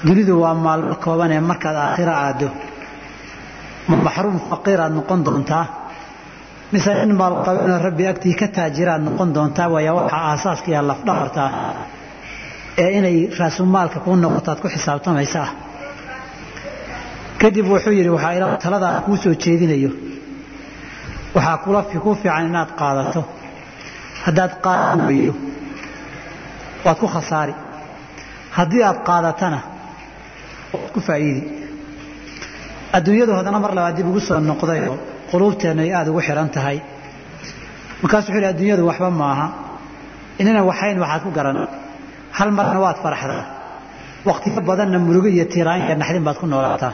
[0.05, 2.47] dunidu waa maalmo kooban ee markaad aakhiro aado
[3.89, 5.65] ma maxruum faqiiraad noqon doontaa?
[6.71, 11.53] Mise in maalqabeeno rabbi agtii ka taajiraad noqon doontaa waaya waxa aasaaska iyo lafdhabarta ah
[12.83, 15.51] ee inay raasumaalka kuu noqotaad ku xisaabtamaysa ah
[17.41, 19.91] kadib wuxuu yidhi waxaa taladaa kuu soo jeedinayo.
[21.35, 23.21] Waxaa kula ku fiican inaad qaadato.
[24.25, 25.33] Haddaad qaadi weydo
[26.85, 27.53] waad ku khasaari.
[28.57, 29.59] Haddii aad qaadatana
[30.73, 31.41] waad ku faa'iidi.
[32.97, 34.97] Adduunyadu haddana mar labaad dib ugu soo noqdayoo
[35.31, 36.77] quluubteennu ay aada ugu xihan tahay.
[38.01, 39.47] Markaasuu wuxuu yidhi adduunyadu waxba maaha
[40.41, 41.57] inana waxayn waxaad ku garan.
[42.37, 43.43] Hal marna waad faraxdaa.
[44.29, 46.93] Wakhtiyo badanna murugo iyo tiiraanka naxdin baad ku noolaataa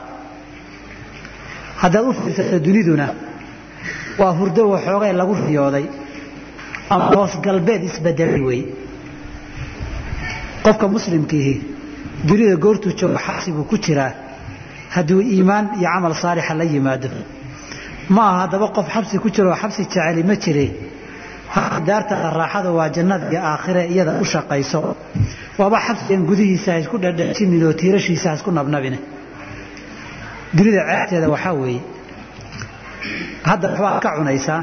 [1.81, 3.07] haddaad u fiirsato duniduna
[4.21, 5.85] waa hurdo waxoogay lagu riyooday
[6.93, 8.61] ama hoos galbeed isbedelay wey
[10.65, 11.53] qofka muslimkiihi
[12.27, 14.11] dunida goortuu joogo xabsi buu ku jiraa
[14.95, 17.09] hadduu iimaan iyo camal saalixa la yimaado.
[18.15, 20.65] Ma aha haddaba qof xabsi ku jiro oo xabsi jeceli ma jire.
[21.87, 24.79] Daartada raaxada waa jannada iyo aakhire iyada u shaqayso.
[25.59, 28.97] Waaba xabsigan gudihiisa ha isku dhadhajinin oo tiirashiisa ha isku nabnabine
[30.57, 31.81] dunida ceebteeda waxaa weeye
[33.49, 34.59] hadda waxbaad ka cunaysaa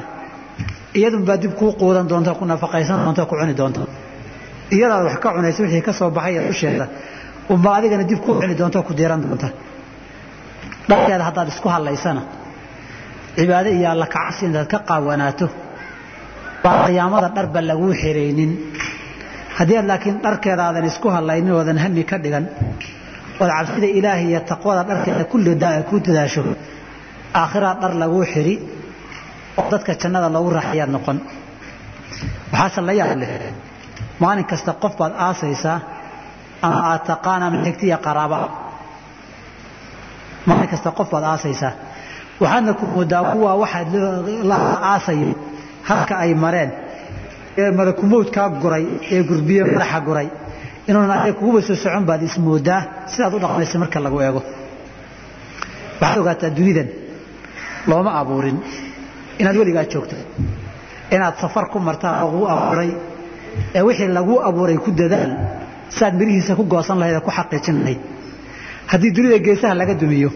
[0.99, 3.81] iyadunbaa dib kuu quudan doonta ku nafaqaysan doonta ku cuni doonta.
[4.77, 6.87] Iyadaad wax ka cunaysa wixii ka soo baxay dusheeda
[7.53, 9.49] unba adigana dib kuu cuni doonta ku diiran doonta.
[10.89, 12.23] Dharkeeda haddaad isku hadlaysana
[13.37, 15.47] cibaado iyo alla kacabsi intaad ka qaawanaato
[16.65, 18.51] baa qiyaamada dharba laguu xiraynin.
[19.59, 22.45] Haddii aad laakiin dharkeeda aadan isku hadlaynin oodan hami ka dhigan
[23.41, 25.25] ood cabsida ilaahi iyo taqwada dharkeeda
[25.91, 26.43] ku dadaasho.
[27.41, 28.55] Aakhiraa dhar laguu xiri
[29.59, 31.19] oo dadka jannada loogu raaxayaad noqon.
[32.53, 33.31] Waxaase la yaab leh.
[34.23, 35.79] Maalin kasta qof baad aasaysaa
[36.67, 38.39] ama aad taqaan ama xigtiya qaraaba.
[40.49, 41.73] Maalin kasta qof baad aasaysaa
[42.43, 43.93] waxaadna ku moodaa kuwaa waxaad
[44.51, 44.57] la
[44.93, 45.31] aasayo
[45.89, 46.71] halka ay mareen.
[47.61, 48.85] Ee malakumowdkaa guray
[49.15, 50.29] ee gurbiye madaxa guray
[50.89, 52.81] inuuna ade kuguba soo socon baad ismoodaa
[53.13, 54.41] sidaad u dhaqmaysa marka lagu eego.
[56.01, 56.89] Waxaad ogaataa dunidan
[57.91, 58.57] looma abuurin.
[59.41, 60.17] Inaad weligaa joogto
[61.15, 62.91] inaad safar ku martaa laguu abuuray.
[63.77, 65.33] Ee wixii laguu abuuray ku dadaal
[65.97, 68.01] siaad mirihiisa ku goosan lahayd ku xaqiijin lahayd.
[68.91, 70.31] Haddii dunida geesaha laga dumiyo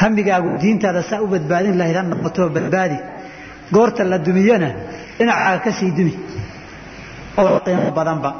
[0.00, 2.96] hamigaagu diintaada saa u badbaadin lahayd ha noqotoo badbaadi.
[3.74, 4.68] Goorta la dumiyana
[5.18, 6.14] dhinacaaga ka sii dumi
[7.40, 8.30] oo qiimo badanba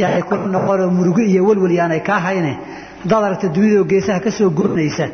[0.00, 2.52] yaanay ku noqonoo murugo iyo welwel yaanay kaa hayne.
[3.02, 5.06] Haddaad aragta dunidao geesaha ka soo goonaysa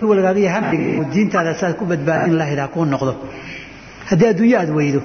[0.00, 3.12] welwelgaaga iyo hamigaagu diintaada saaad ku badbaadin lahayd ha kuu noqdo.
[4.10, 5.00] Haddii adduunyo aad weydo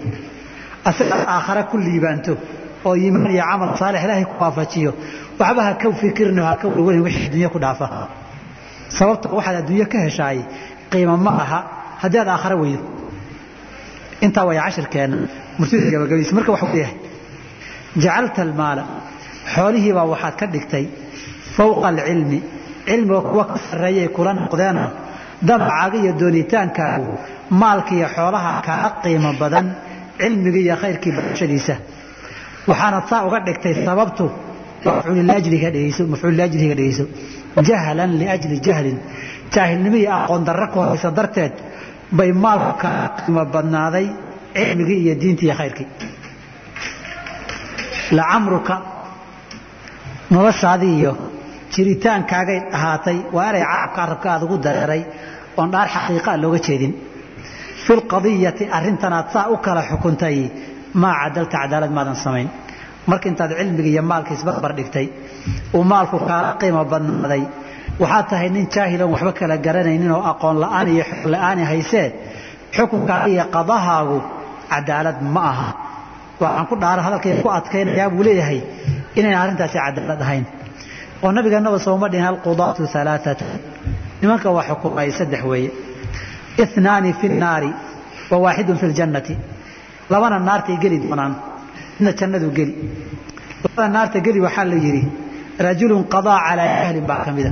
[0.90, 2.34] asagaad aakhare ku liibaanto
[2.88, 4.92] oo iimaan iyo camal saalix ilaahay ku waafajiyo
[5.40, 7.86] waxba ha ka fikirno ha ka welwelin wixii adduunyo ku dhaafa.
[8.98, 10.40] Sababta waxaad adduunyo ka heshaay
[10.92, 11.60] qiimo ma aha
[12.02, 12.84] haddii aad aakhare weydo.
[14.26, 15.18] Intaa way cashirkeenna
[15.60, 16.96] murtida gabagabaysa marka waxuu leeyahay
[18.04, 18.84] jacalta almaala
[19.54, 20.86] xoolihiibaa waxaad ka dhigtay
[21.56, 22.40] fowqa alcilmi
[22.88, 24.84] cilmiga kuwa ka sarreeyay kula noqdeeno
[25.48, 27.14] damacaaga iyo doonitaankaagu
[27.62, 29.68] maalka iyo xoolaha kaaga qiimo badan
[30.22, 31.76] cilmiga iyo khayrkii barashadiisa
[32.70, 34.26] waxaanad saa uga dhigtay sababtu
[36.50, 37.06] dhegeyso
[37.68, 38.98] jahlan liajli jahlin
[39.54, 41.54] jaahilnimo iyo aqoon darro ku horaysa darteed
[42.18, 44.08] bay maalku kaaga qiimo badnaaday
[44.56, 45.88] cilmigii iyo diintii iyo khayrkii
[48.18, 48.76] lacamruka
[50.36, 51.12] noloshaadii iyo
[51.74, 55.02] jiritaankaagay ahaatay waa eray carabka arabka aad ugu dareeray
[55.60, 56.94] oon dhaar xaqiiqaa looga jeedin.
[57.84, 60.38] Fi lqadiyati arrintanaad saa u kala xukuntay
[61.02, 62.48] maa cadalta cadaalad maadan samayn.
[63.10, 65.08] Marka intaad cilmiga iyo maalka isbarbar dhigtay
[65.78, 67.44] uu maalku kaala qiimo badnaaday
[68.02, 72.08] waxaad tahay nin jaahiloon waxba kala garanaynin oo aqoon la'aan iyo xog la'aani haysee
[72.76, 74.18] xukunkaaga iyo qadahaagu
[74.72, 75.68] cadaalad ma aha
[76.42, 78.60] waxaan ku dhaara hadalkay ku adkaynayaa buu leeyahay
[79.20, 80.46] inayn arrintaasi cadaalad ahayn.
[81.24, 83.46] Oo nabigeennaba sooma dhihin alqudaatu alaaata
[84.22, 85.72] nimanka waa xukumay saddex weeye.
[86.78, 87.70] Inaani fi nnaari
[88.32, 89.36] wa waaxidun fi ljannati
[90.12, 91.34] labana naartay geli doonaan
[92.00, 92.74] midna jannadu geli.
[93.64, 95.04] Labada naarta geli waxaa la yidhi
[95.66, 97.52] rajulun qadaa calaa jahlin baa ka mida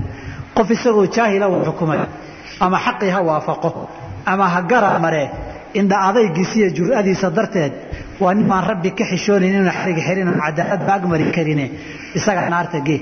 [0.57, 1.99] qof isagoo jaahila uu xukumay
[2.65, 3.69] ama xaqii ha waafaqo
[4.31, 5.27] ama ha gara maree
[5.79, 7.73] indha adaygiisiiyo jur'adiisa darteed
[8.23, 11.65] waa nin baan rabbi ka xishoonayn inuu xarig xirin oo cadaalad ba agmari karine
[12.17, 12.99] isaga naarta gee.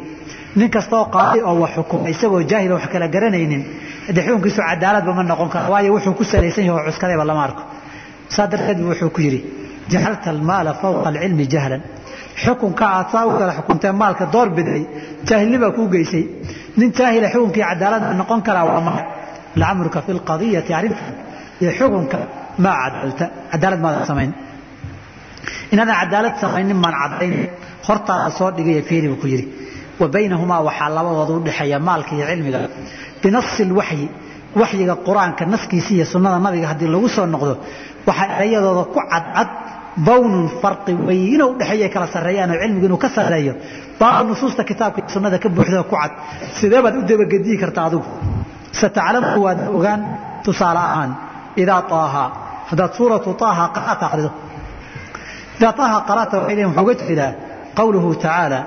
[0.58, 3.62] Nin kastaoo qaadi oo wax xukuma isagoo jaahil wax kala garanaynin
[4.08, 7.64] haddii xukunkiisu cadaaladba ma noqon karo waayo wuxuu ku salaysan yahay oo cuskadayba lama arko.
[8.36, 9.40] Saa darteed wuxuu ku yidhi
[9.92, 11.82] jacalta almaala fawqa alcilmi jahlan.
[12.44, 14.82] Xukunka aad saa u kala xukuntee maalka door biday
[15.28, 16.24] jaahilnibaa kuu geysay.
[16.80, 18.92] Nin jaahila xukunkii cadaalad noqon karaa waa ma
[19.62, 21.14] lacamruka fi lqadiyati arrintan
[21.62, 22.18] iyo xukunka
[22.64, 23.26] maa cadalta.
[23.52, 24.32] Cadaalad maadan samayn
[25.74, 27.34] inaadan cadaalad samaynin maan caddayn.
[27.88, 29.46] Hortaada soo dhigaya fiiri buu ku yidhi.
[30.00, 32.60] Wa baynahumaa waxaa labadooda u dhexeeya maalka iyo cilmiga.
[33.22, 34.06] Binasi lwaxyi
[34.62, 37.54] waxyiga qur'aanka naskiisa iyo sunnada nabiga haddii lagu soo noqdo
[38.08, 39.50] waxaa erayadooda ku cadcad
[40.08, 43.54] bawnun farqi weyno udhexeeya kala sarreeyaan oo cilmigu inuu ka sarreeyo.
[44.00, 46.12] Baa nusuusta kitaabka iyo sunnada ka buuxda ku cad.
[46.60, 48.06] Sidee baad u dabagediyi karta adigu
[48.80, 50.02] sataclamu waad ogaan
[50.46, 51.12] tusaale ahaan
[51.62, 52.24] idaa taaha.
[52.70, 54.30] Haddaad suuratu taaha qaraata akhrido
[55.60, 57.32] taaha qaraata waxay leeyihiin wuxuu uga jeedaa
[57.80, 58.60] qawluhu tacaala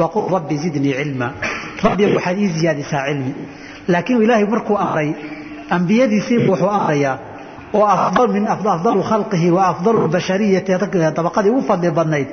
[0.00, 1.28] waqul rabbi zidnii cilma
[1.86, 3.32] rabbi waxaad ii ziyaadisaa cilmi
[3.92, 5.08] laakiin ilaahay markuu amray
[5.76, 7.14] ambiyadiisiibu wuxuu amrayaa
[7.78, 10.72] oo afdal min afdalu khalqihi wa afdalu bashariyati
[11.18, 12.28] dabaqadii ugu fadli badnayd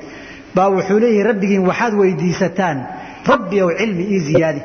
[0.56, 2.78] baa wuxuu leeyahay rabbigiin waxaad weydiisataan
[3.32, 4.62] rabbi ow cilmi ii ziyaadi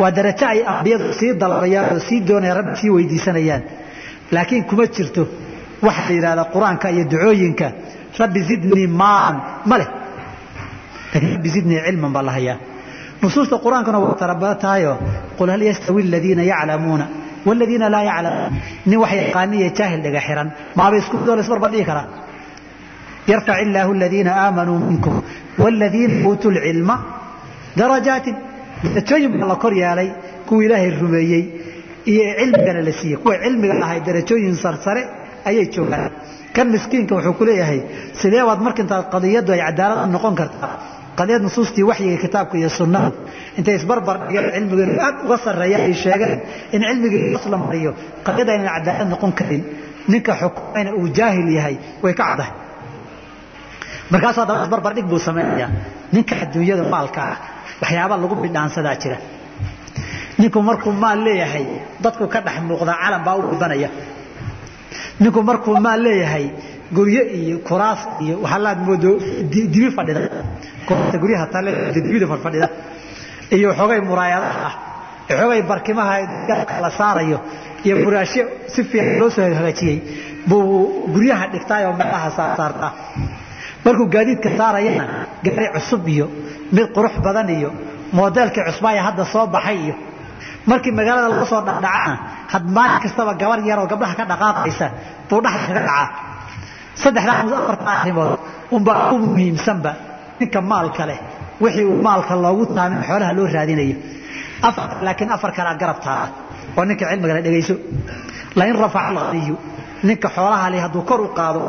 [0.00, 3.62] waa darajo ay ambiyadu sii dalbayaan oo sii doonayaan rabbi sii weydiisanayaan
[4.34, 5.22] laakiin kuma jirto
[5.86, 7.66] waxa la yidhahda qur'aanka iyo ducooyinka
[8.18, 9.36] rabbi zidnii maan.
[9.64, 9.88] Ma leh.
[11.12, 12.58] Laakiin rabbi zidnii cilman baa la hayaa.
[13.22, 14.98] Nusuusta qur'aankuna waa tarabada tahayoo
[15.38, 17.06] qul hal yastawi aladiina yaclamuuna?
[17.46, 18.60] Waladiina laa yaclamuun.
[18.86, 20.48] Nin wax yaqaaniya jaahil dhaga xiran.
[20.74, 22.06] Maaba isku midoo laisbarbar dhigi karaa
[23.26, 25.22] yarfac illaahu aladiina aamanuu minkum.
[25.58, 26.96] Waladiina uutuu lcilma
[27.78, 28.36] darajaatin.
[28.84, 30.10] Darajooyin baa la kor yeelay
[30.46, 31.44] kuwa ilaahay rumeeyey.
[32.06, 33.18] Iyo cilmigana la siiyey.
[33.22, 35.02] Kuwa cilmiga lahay darajooyin sarsare
[35.44, 36.10] ayay joogaan
[36.56, 37.78] kan miskiinka wuxuu ku leeyahay
[38.20, 40.74] sidee baad markintaa qadiyaddu ay cadaalad noqon kartaa
[41.18, 43.10] qadiyad nusuustii waxyiga kitaabka iyo sunnada.
[43.58, 46.38] Intay isbarbar dhigeen cilmigeenu aad uga sarreeya ay sheegeen
[46.74, 47.90] in cilmigii asla mariyo.
[48.26, 49.62] Qadiyada aynan cadaalad noqon karin.
[50.12, 52.52] Ninka xukumayna uu jaahil yahay way ka caddahay.
[54.12, 55.70] Markaasuu haddaba isbarbar dhig buu samaynayaa
[56.14, 57.36] ninka adduunyada maalka ah
[57.82, 59.16] waxyaaba lagu bidhaansadaa jira.
[60.40, 61.64] Ninku markuu maal leeyahay
[62.04, 63.88] dadku ka dhex muuqdaa calan baa u gudanaya
[65.20, 66.46] ninku markuu maal leeyahay
[66.96, 69.10] guryo iyo kuraas iyo waxalaad moodo
[69.52, 70.20] dibi fadhida.
[70.86, 72.68] Kuraasta guryaha tale dibida fadhida.
[73.56, 74.74] Iyo xoogay muraayadaha ah.
[75.38, 76.14] Xoogay barkimaha
[76.84, 77.38] la saarayo.
[77.86, 79.98] Iyo buraashyo si fiican loo soo hagaajiyey.
[80.48, 80.64] Buu
[81.14, 82.92] guryaha dhigtaayoo meelaha saartaa
[83.84, 85.04] markuu gaadiidka saarayana
[85.44, 86.26] gaari cusub iyo
[86.76, 87.70] mid qurux badan iyo
[88.16, 89.94] moodeelkii cusbaaya hadda soo baxay iyo.
[90.70, 92.14] Markii magaalada laga soo dhacdhacana
[92.52, 94.86] had maalin kastaba gabar yaroo gabdhaha ka dhaqaaqaysa
[95.28, 96.06] buu dhaxda kaga dhacaa
[97.02, 98.30] saddexdaa afarta arrimood
[98.76, 99.92] unbaa u muhiimsanba.
[100.40, 101.18] Ninka maalka leh
[101.62, 103.96] wixii uu maalka loogu taamin xoolaha loo raadinayo.
[105.06, 106.26] Laakiin afar kalea garab taala
[106.76, 107.74] oo ninka cilmigale dhegayso.
[108.58, 109.54] Lain rafaca alghaniyu
[110.08, 111.62] ninka xoolaha leh hadduu kor u qaado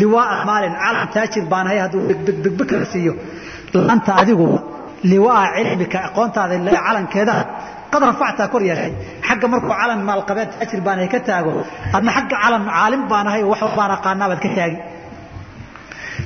[0.00, 3.12] liwaaa maalin calam taajir baan ahay hadduu degdegdegbe kala siiyo.
[3.86, 4.58] Laanta adiguba
[5.12, 6.56] liwaa cilmika aqoontaada
[6.86, 7.34] calankeeda
[7.94, 8.92] qad rafactaa kor yeeshay.
[9.28, 11.50] Xagga markuu calan maalqabeed taajir baan ahay ka taago
[11.96, 14.78] adna xagga calan caalim baan ahay wax baan aqaanaa baad ka taagi.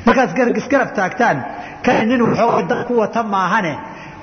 [0.07, 1.37] Markaad isgarab taagtaan
[1.85, 3.73] kani nin waxooga dad ku wata maahane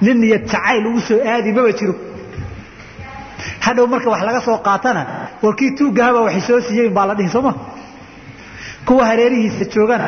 [0.06, 1.94] nin niyad jacayl ugu soo aadi maba jiro.
[3.66, 5.02] Hadhow marka wax laga soo qaatana
[5.44, 7.52] warkii tuugahaba waxay soo siiyeen baa la dhihi sooma
[8.88, 10.08] kuwa hareerihiisa joogana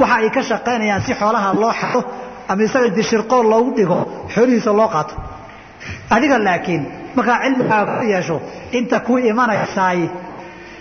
[0.00, 2.00] waxa ay ka shaqaynayaan si xoolaha loo xado
[2.50, 3.98] ama isaga dishirqool loogu dhigo
[4.34, 5.14] xoolihiisa loo qaato
[6.14, 6.82] adiga laakiin
[7.16, 8.36] markaa cilmigaaga ku yeesho
[8.78, 10.00] inta kuu imanaysaay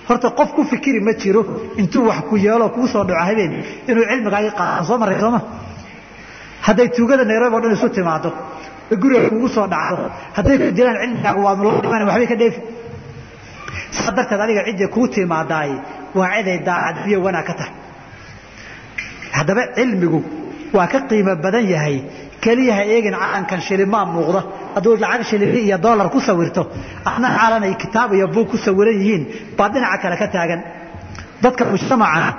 [0.07, 1.41] horta qof ku fikiri ma jiro
[1.81, 3.51] intuu wax ku yeelo kuu soo dhaco habeen
[3.89, 5.39] inuu cilmigaagii qaataan soo marray sooma
[6.67, 8.29] hadday tuugada nairobi o dhan isu timaado
[9.01, 10.03] guriga kuugu soo dhacdo
[10.37, 12.59] hadday ku dilaan cilmigaaga waanu la dhiman waxbay ka dheefi.
[13.97, 15.71] Saa darteed adiga ciddii kuu timaadaay
[16.17, 17.73] waa ciday daacad biyo wanaag ka tahay.
[19.37, 20.19] Haddaba cilmigu
[20.77, 21.97] waa ka qiimo badan yahay
[22.43, 24.41] keliyaha eegin calankan shilimaa muuqda
[24.75, 26.61] hadduu lacag shilimi iyo dolar ku sawirto
[27.09, 29.23] adna calan ay kitaab iyo buug ku sawiran yihiin
[29.57, 30.61] baad dhinaca kale ka taagan.
[31.43, 32.29] Dadka mujtamacana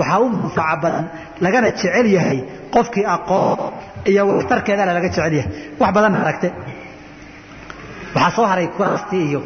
[0.00, 1.04] waxaa u manfaca badan
[1.44, 2.38] lagana jecel yahay
[2.74, 3.58] qofkii aqoon
[4.10, 5.50] iyo waxtarkeedana laga jecel yahay.
[5.80, 6.48] Wax badan aragte?
[8.14, 9.40] Waxaa soo haray kuraastii iyo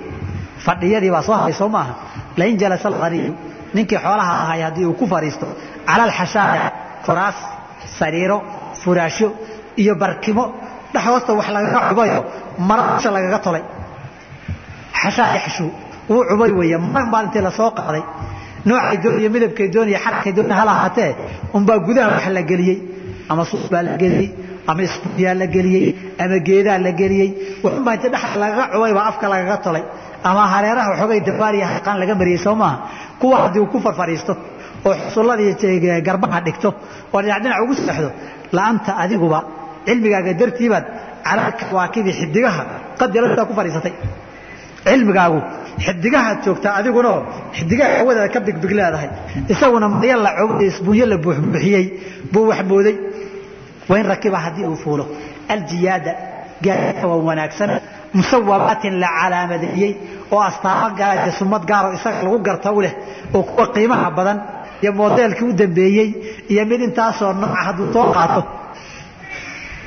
[0.65, 1.95] fadhiyadii baa soo haray soo maaha?
[2.39, 3.33] Lain jalasa alghaniyu
[3.77, 5.47] ninkii xoolaha ahay haddii uu ku fadhiisto
[5.89, 6.67] cala alxashaaya
[7.07, 7.39] kuraas
[7.99, 8.39] sariiro
[8.83, 9.29] furaashyo
[9.77, 10.45] iyo barkimo.
[10.93, 12.25] Dhex hoosta wax lagaga cubayo
[12.59, 13.63] mara lagaga tolay.
[15.03, 15.71] Xashaa yaxshuu
[16.09, 16.77] wuu cubay weeye.
[16.79, 18.03] Mara maalintii la soo qaaday?
[18.67, 21.11] Noocay dooniyo midabkay dooniyo xarkay dooniyo hala ahaatee
[21.57, 22.79] unbaa gudaha wax la geliyey.
[23.31, 24.29] Ama suuf baa la geliyey
[24.67, 25.89] ama isbuyaa la geliyey
[26.23, 27.29] ama geedaa la geliyey.
[27.65, 29.85] Waxunbaa inta dhex lagaga cubay baa afka lagaga tolay.
[30.29, 32.77] Ama hareeraha waxoogay dabaariya haqaan laga mariyey soo maaha?
[33.21, 34.33] Kuwa haddii uu ku farfadhiisto
[34.87, 36.69] oo xusulladii garbaha dhigto
[37.15, 38.11] oo dhinac dhinac ugu seexdo
[38.57, 39.39] la'aanta adiguba
[39.87, 40.85] cilmigaaga dartiibaad
[41.27, 42.63] calaa kawaakibi xidigaha
[43.01, 43.93] qadilata ku fadhiisatay.
[44.89, 45.39] Cilmigaagu
[45.85, 47.11] xidigahaad joogtaa adiguna
[47.57, 49.11] xidigaha hawadaada ka bigbig leedahay.
[49.53, 50.31] Isaguna marya la
[51.25, 51.85] buuxbuuxiyey
[52.33, 52.97] buu wax mooday
[53.91, 55.05] wain rakiba haddii uu fuulo.
[55.55, 56.13] Aljiyaada
[56.65, 57.71] gaadiidka waa wanaagsan.
[58.17, 59.93] Musawamaatin la calaamadeeyey
[60.35, 62.93] oo astaamo gaara sumad gaaroo isaga lagu garta u leh
[63.37, 64.39] oo kuwa qiimaha badan
[64.83, 66.09] iyo modeelkii u dambeeyey
[66.53, 68.41] iyo mid intaasoo nooca hadduu soo qaato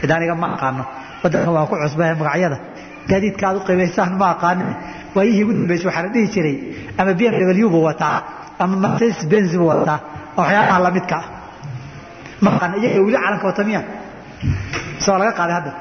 [0.03, 0.83] cid aniga ma aqaano.
[1.23, 2.57] Waddankan waa ku cusbahe magacyada.
[3.09, 4.69] Gaadiidka aad u qiimaysaan ma aqaanin
[5.15, 6.55] waayihii ugu dambeysay waxaa la dhihi jiray
[6.99, 8.17] ama b m w buu wataa
[8.59, 9.99] ama mercedes benz buu wataa
[10.37, 11.25] waxyaabaha lamidka ah.
[12.43, 13.81] Ma aqaana iyaga weli calanka wata miya.
[15.07, 15.71] Waa laga qaaday hadda.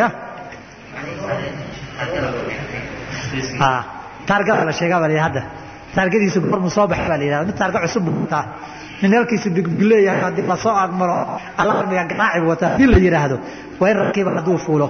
[0.00, 0.06] Ya?
[4.28, 5.42] Taargada la sheegaa baa la hadda.
[5.94, 8.44] Taargadiisu gormu soo baxa baa la yidhahda mid taarga cusub buu wataa
[9.02, 11.14] nin halkiisu bigleeyahay haddii la soo agmaro
[11.62, 13.36] alarmiga garaaci buu wataa haddii la yidhaahdo
[13.80, 14.86] rakiiba hadduu fuulo.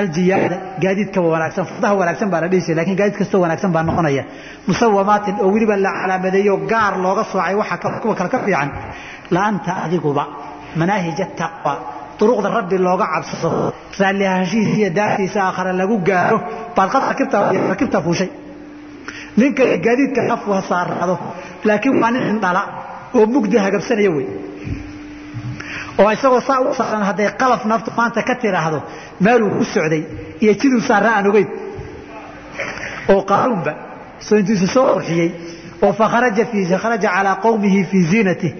[0.00, 4.24] Aljiyaada gaadiidka wanaagsan fardaha wanaagsan baa la dhihi jiray laakiin gaadiid kastoo wanaagsan baa noqonaya.
[4.68, 8.68] Musawamaatin oo weliba la calaamadeeyo gaar looga soocay waxa kuwa kale ka fiican.
[9.34, 10.24] Laanta adiguba
[10.80, 11.72] manaahij taqwa
[12.18, 16.38] duruqda rabbi looga cabsado raalli ahaanshihiisa iyo daartiisa aakhare lagu gaaro
[16.76, 17.02] baad qad
[17.70, 18.28] rakibta fuushay.
[19.40, 21.14] Ninka gaadiidka afku saaraado
[21.68, 22.62] laakiin waa nin indhala
[23.16, 24.26] oo mugdi hagabsanaya wey.
[26.00, 28.78] Oo isagoo saa u saaran hadday qalaf naftu maanta ka tiraahdo
[29.24, 30.02] meeluu ku socday
[30.42, 31.48] iyo jiduu saarra aan ogeyn
[33.12, 33.72] oo qaaruunba
[34.26, 35.30] soo intuusu soo qurxiyey
[35.84, 36.44] oo fakharaja
[36.82, 38.52] kharaja calaa qowmihi fii ziinatih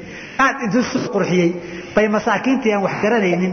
[0.45, 1.51] aad intuu soo qurxiyey
[1.95, 3.53] bay masaakiintii aan wax garanaynin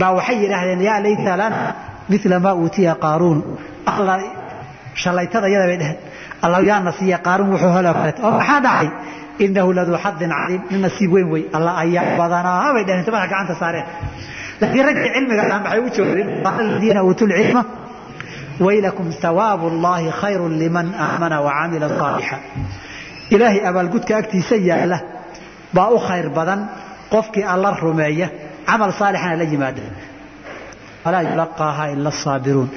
[0.00, 1.58] baa waxay yidhaahdeen yaa layta lana
[2.10, 3.38] mila maa uutiya qaaruun.
[3.90, 4.14] Alla
[5.02, 5.98] shalaytada yada bay dheheen
[6.44, 8.88] allah yaana siiya qaaruun wuxuu helo kaleeto oo maxaa dhacay
[9.44, 11.42] inahu laduu xadin caliim nin nasiib weyn wey.
[11.56, 13.86] Alla ayaa badanaa bay dheheen tabaha gacanta saareen.
[14.60, 16.28] Laakiin raggii cilmiga dhan maxay u joogeen?
[16.48, 17.62] Aladiina uutuu lcilma
[18.64, 22.36] waylakum hawaabu llahi khayru liman aamana wacamila saalixa
[23.34, 24.98] ilaahay abaalgudka agtiisa yaalla
[25.76, 26.60] baa u khayr badan
[27.12, 28.28] qofkii alla rumeeya
[28.68, 29.82] camal saalixana la yimaada.
[31.04, 32.68] Walaa yulaqaaha ila asaabiruun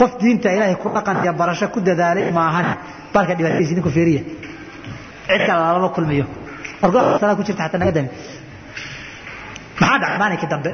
[0.00, 2.66] qof diinta ilaahay ku dhaqan iyo barasho ku dadaalay maahan
[3.14, 4.22] baalka dhibaatadiisi ninku fiiriya
[5.28, 6.24] cid kale lama kulmiyo.
[6.82, 8.08] Wargoa ku jirta xataa naga dami
[9.80, 10.18] maxaa dhacay?
[10.22, 10.70] Maalinkii dambe.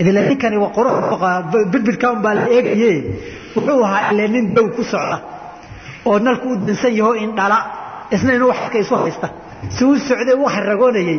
[0.00, 0.94] Idile ninkani waa qurux
[1.72, 2.92] birbirka un baa la eegaye
[3.56, 5.18] wuxuu ahaa ile nin dow ku socda
[6.08, 7.58] oo nalku u dansan yaho indhala
[8.14, 9.28] isna inuu waxka isu haysta.
[9.74, 11.18] Si uu socday u haragoonayey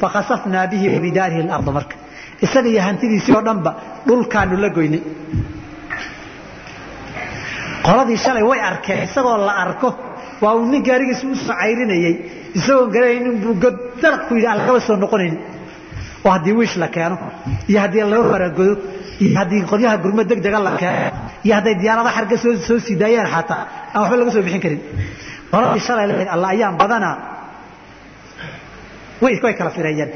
[0.00, 1.94] fakhasafnaa bihi wabidaarihi اlarda marka.
[2.44, 3.70] Isaga iyo hantidiisii oo dhanba
[4.06, 5.02] dhulkaanu la goynay.
[7.86, 9.88] Qoladii shalay way arkeen isagoo la arko
[10.42, 12.14] waa uu nin gaarigiisa u soo cayrinayey
[12.58, 13.54] isagoon garanaynin buu
[14.02, 15.38] dalaq ku yidhi aan lagaba soo noqonaynin
[16.24, 17.16] oo haddii wiish la keeno
[17.70, 18.72] iyo haddii laga faragodo
[19.24, 21.00] iyo haddii qolyaha gurmo deg dega la keeno
[21.44, 22.36] iyo hadday diyaarada xarga
[22.68, 23.62] soo sii daayeen xataa
[23.94, 24.80] aan waxba laga soo bixin karin.
[25.52, 27.16] Qoladii shalay lahayd alla ayaan badanaa.
[29.22, 30.10] Way way kala fireeyeen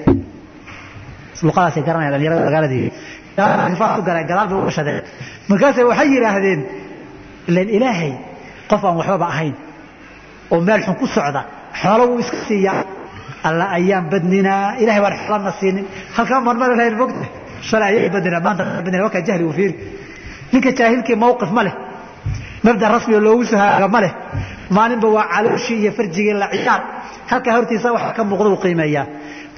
[1.46, 2.86] luqadaasay garanayaan dhalinyarada magaaladii.
[3.72, 5.02] Rifaad ku galeen gadaal bay u gashadeen
[5.50, 6.60] markaasay waxay yidhaahdeen
[7.50, 8.12] ilan ilaahay
[8.70, 9.54] qof aan waxbaba ahayn
[10.52, 11.40] oo meel xun ku socda
[11.80, 12.84] xoolo wuu iska siiyaa.
[13.48, 15.84] Alla ayaan badninaa ilahay baan xoolana siinin.
[16.16, 17.24] Halkaa marmari lahayn mogta
[17.68, 19.74] shalay ayaan badninaa maanta badninaa wakaa jahli uu fiiri.
[20.52, 21.74] Ninka jaahilkii mawqif ma leh
[22.64, 24.12] mabda rasmi oo loogu sahaaga ma leh
[24.76, 26.80] maalinba waa calooshii iyo farjigii la ciyaar.
[27.30, 29.06] Halkaa hortiisa waxa ka muuqda uu qiimeeyaa.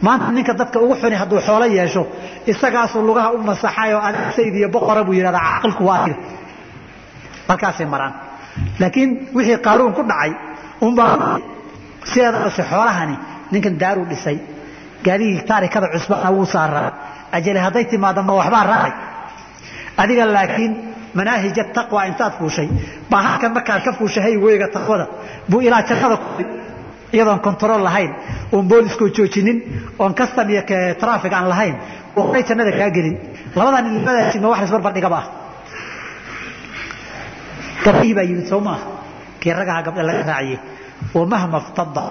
[0.05, 2.03] Maanta ninka dadka ugu xuni hadduu xoolo yeesho
[2.51, 4.01] isagaasuu lugaha u masaxayoo
[4.37, 6.17] sayd iyo boqora buu yidhahdaa caqilku waa tiri
[7.49, 8.13] halkaasay maraan.
[8.81, 10.31] Laakiin wixii qaaruun ku dhacay
[10.87, 11.39] unbaa
[12.11, 13.17] sideedabase xoolahani
[13.53, 14.39] ninkan daaruu dhisay.
[15.07, 16.91] Gaadhigii taarikada cusbana wuu saaraa.
[17.37, 18.93] Ajale hadday timaado ma waxbaa raacay.
[20.03, 20.73] Adiga laakiin
[21.19, 22.69] manaahij taqwa intaad fuushay.
[23.11, 25.07] Baa halkan markaad ka fuushay hayweyga taqwada.
[25.51, 26.43] Buu ilaa jannada ku
[27.17, 28.11] iyadoon control lahayn
[28.55, 29.59] oon booliskoo joojinin
[30.03, 30.63] oon custom iyo
[31.03, 31.75] traffic aan lahayn
[32.17, 33.17] horay jannada kaa gelin.
[33.57, 35.27] Labadan labadaasi ma wax la isbarbardhigaba ah
[37.85, 38.87] gabdhihii baa yimid soo maaha
[39.41, 40.59] kii ragaha gabdha laga raaciyey
[41.17, 42.05] wamahma ftada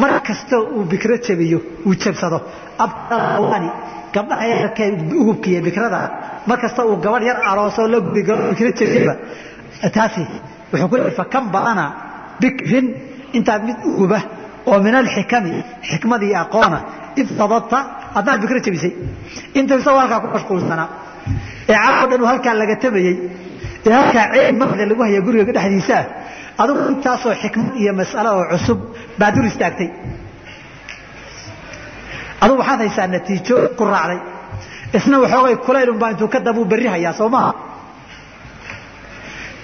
[0.00, 2.38] mar kasta uu bikro jabiyo uu jabsado.
[2.84, 3.68] Abani
[4.14, 4.88] gabdhaha yararkee
[5.20, 6.00] ugubkiiyo bikrada.
[6.48, 8.36] Mar kasta uu gabadh yar aroosoo la bikro
[8.78, 9.14] jabiyaba
[9.96, 10.22] taasi
[10.72, 11.84] wuxuu ku leeyahay fakan badana
[12.42, 12.86] bikrin
[13.36, 14.18] intaad mid uguba
[14.70, 15.52] oo min alxikami
[15.90, 16.78] xikmadii aqoona.
[17.20, 17.78] Iftadadta
[18.16, 18.92] haddaad bikro jabisay
[19.58, 20.88] inta isagoo halkaa ku mashquulsanaa
[21.68, 23.16] ee caroo dhan uu halkaa laga tabayey
[23.86, 26.02] ee halkaa ceeb maqda lagu haya guriga dhexdiisaa
[26.60, 28.78] adigu intaasoo xikmad iyo mas'alo oo cusub
[29.18, 29.88] baa dur istaagtay.
[32.42, 34.18] Adugu waxaad haysaa natiijo ku raacday.
[34.96, 37.52] Isna waxoogay kulaylunbaa intuu ka dabuu berri hayaa soo maha?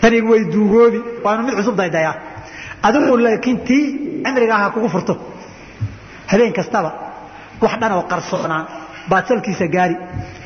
[0.00, 2.14] Tani way duugoobi waanu mid cusub daydayaa
[2.86, 3.84] adigu laakiin tii
[4.24, 5.14] cimriga aha kugu furto.
[6.30, 6.90] Habeen kastaba
[7.62, 8.62] wax dhan oo qarsoonaa
[9.10, 9.96] baad salkiisa gaari.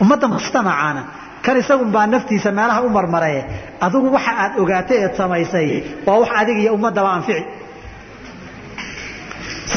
[0.02, 1.02] Ummadda mujtamacaana
[1.44, 3.40] kan isagun baa naftiisa meelaha u marmaraye
[3.84, 5.68] adigu waxa aad ogaatay eed samaysay
[6.06, 7.44] waa wax adiga iyo ummaddaba anfici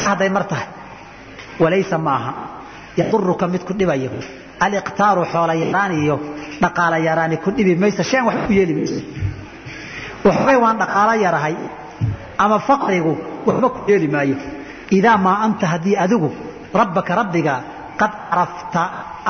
[0.06, 0.66] hadday mar tahay
[1.62, 2.32] walaysa maaha.
[2.96, 4.10] Yaduruka mid ku dhibayo
[4.64, 6.16] aliqtaaru xoola yaraan iyo
[6.62, 8.98] dhaqaala yaraani ku dhibi maysa shan wax ku yeeli mayso
[10.26, 11.54] waxbay waan dhaqaalo yarahay
[12.42, 13.12] ama faqrigu
[13.48, 14.36] waxba ku yeeli maayo.
[14.96, 16.28] Idaa maa anta haddii adigu
[16.80, 17.54] rabbaka rabbiga
[18.00, 18.82] qad carafta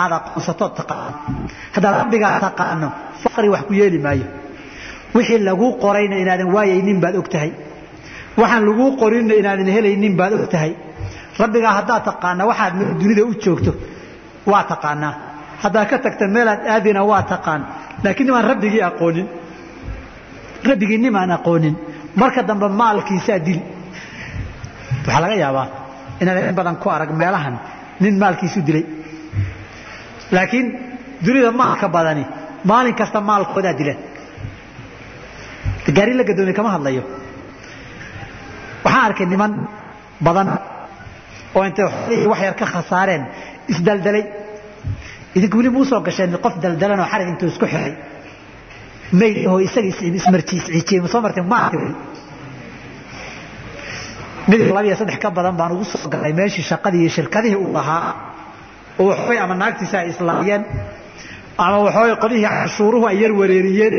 [0.02, 1.16] aad aqoonsatoo taqaano.
[1.74, 2.88] Haddaad rabbigaa taqaano
[3.22, 4.26] faqri wax ku yeeli maayo.
[5.14, 7.50] Wixii laguu qorayna inaadan waayaynin baad og tahay.
[8.40, 10.72] Waxaan laguu qorinna inaadan helaynin baad og tahay.
[11.42, 13.72] Rabbigaa haddaad taqaana waxaad dunida u joogto
[14.50, 15.14] waa taqaanaa.
[15.62, 17.62] Haddaad ka tagta meelaad aadina waa taqaan.
[18.04, 19.26] Laakiin nimaan rabbigii aqoonin.
[20.68, 21.74] Rabbigii nimaan aqoonin.
[22.20, 23.60] Marka dambe maalkiisaa dil.
[25.06, 25.66] Waxaa laga yaabaa
[26.20, 27.54] inaad in badan ku arag meelahan
[28.02, 28.84] nin maalkiisu dilay
[30.36, 30.66] laakiin
[31.26, 32.24] dunida maalka badani
[32.70, 33.98] maalin kasta maalkoodaa dilan
[35.96, 37.02] gaari la gadoomiye kama hadlayo
[38.84, 39.52] waxaan arkay niman
[40.26, 40.48] badan
[41.56, 41.86] oo intay
[42.30, 43.22] wax yar ka khasaareen
[43.72, 44.24] isdaldalay
[45.36, 47.92] idinku weli muusoo gasheen qof daldalan oo xarig intuu isku xiray
[49.20, 49.88] mayd oo isaga
[50.20, 51.58] ismarjiisciijiyey ma soo martay ma
[54.46, 57.56] arkay midib laba iyo saddex ka badan baan ugu soo galay meeshii shaqadii iyo shirkadihii
[57.64, 58.12] uu lahaa
[59.00, 60.62] oo waxbay ama naagtiisa ay islaamiyeen
[61.64, 63.94] ama waxoogay qolihii cashuuruhu ay yar wareeriyeen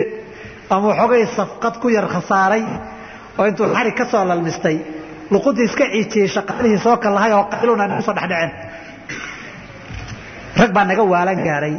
[0.73, 2.63] ama waxoogay safqad ku yar khasaaray
[3.39, 4.77] oo intuu xarig ka soo lalmistay.
[5.33, 8.51] Luquntii iska ciijiyey shaqadihii soo kallahay oo qayluna nagu soo dhexdhaceen
[10.59, 11.75] rag baa naga waalan gaaray.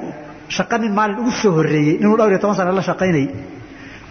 [0.57, 3.27] Shaqa nin maalin ugu soo horreeyey ninuu dhowr iyo toban sana la shaqaynayay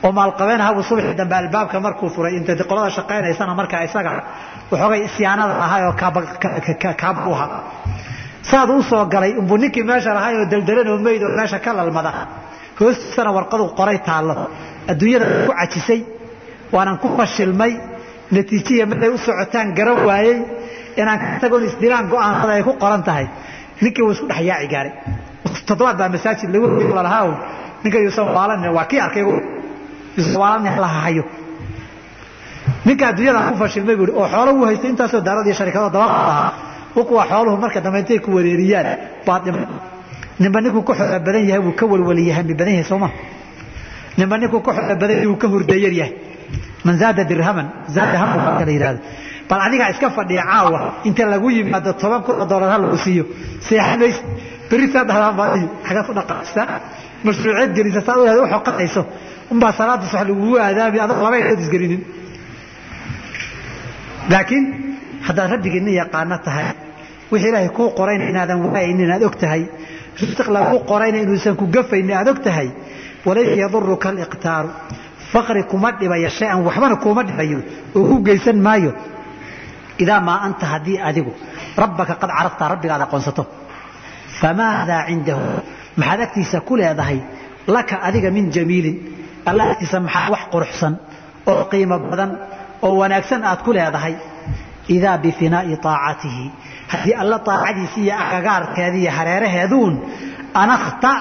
[0.05, 4.11] oo maalqabeen ahabu subaxii dambe albaabka markuu furay inta qolada shaqaynaysana markaa isaga
[4.71, 7.59] waxoogay isyaanada ahay oo kaaba u ahaa.
[8.49, 11.71] Saad u soo galay umbuu ninkii meesha lahay oo daldalan oo meyd oo meesha ka
[11.79, 12.11] lalmada.
[12.79, 14.33] Hoostiisana warqadu qoray taallo
[14.91, 15.99] adduunyada ku cajisay
[16.75, 17.71] waanan ku fashilmay
[18.35, 20.35] natiijiya markay u socotaan garan waayey
[21.01, 23.25] inaan ka tagoon isdilaan go'aansada ay ku qoran tahay.
[23.81, 24.91] Ninkii wuu isku dhex yaaci gaaray.
[25.67, 26.65] Toddobaad baa masaajid lagu
[26.97, 27.25] lalahaa
[27.83, 29.23] ninka yuusan waalan waa kii arkay
[30.17, 31.23] la hayo
[32.85, 36.53] ninka adduunyada ku fashilmay buuri oo xoolo uu haystay intaasoo daarad iyo sharikado daba
[36.93, 38.87] kuwa xooluhu marka dambe intay ku wareeriyaan
[39.25, 39.67] baad dhiman
[40.39, 43.09] ninba ninkuu ka xoola badan yahay wuu ka walwaliya hami badan yahay sooma
[44.17, 46.13] ninba ninkuu ka xoola badan yahay wuu ka hurdayar yahay.
[46.85, 48.99] Man zaada dirhaman zaada hamu baa kala yidhahda
[49.49, 53.23] bal adigaa iska fadhiya caawa inta lagu yimaado toban kun oo doolar ha lagu siiyo.
[53.67, 54.21] Seexan maysa
[54.69, 56.65] berri saa dhahdaan baadiyo xagaad ku dhaqaaqsaa
[57.25, 59.01] mashruuceed gelisa saa u xoqanayso
[59.53, 62.01] unbaa salaada sax lagugu aadaami adag laba indhood isgelinin
[64.31, 64.65] laakiin
[65.27, 66.67] haddaad rabbigiinna yaqaano tahay
[67.31, 69.61] wixii ilaahay kuu qorayna inaadan waayaynin inaad og tahay
[70.21, 72.67] risiq lagu qorayna inuusan ku gafaynin aad og tahay
[73.27, 74.69] walaysa yaduruka aliqtaaru.
[75.31, 77.59] Faqri kuma dhibayo shay-an waxbana kuuma dhibayo
[77.97, 78.91] oo ku geysan maayo.
[80.03, 81.31] Idaa maa anta haddii adigu
[81.83, 83.43] rabbaka qad carafta rabbigaad aqoonsato
[84.39, 85.43] famaadaa cindahu
[85.99, 87.19] maxaad agtiisa ku leedahay
[87.75, 88.97] laka adiga min jamiilin
[89.49, 90.93] alla agtiisa maxaa wax quruxsan
[91.51, 92.31] oo qiimo badan
[92.85, 94.15] oo wanaagsan aad ku leedahay?
[94.95, 96.45] Idaa bifinaa'i aacatihi
[96.91, 99.93] haddii alla aacadiisi iyo agagaarkeeda iyo hareeraheeduun
[100.63, 101.11] anakta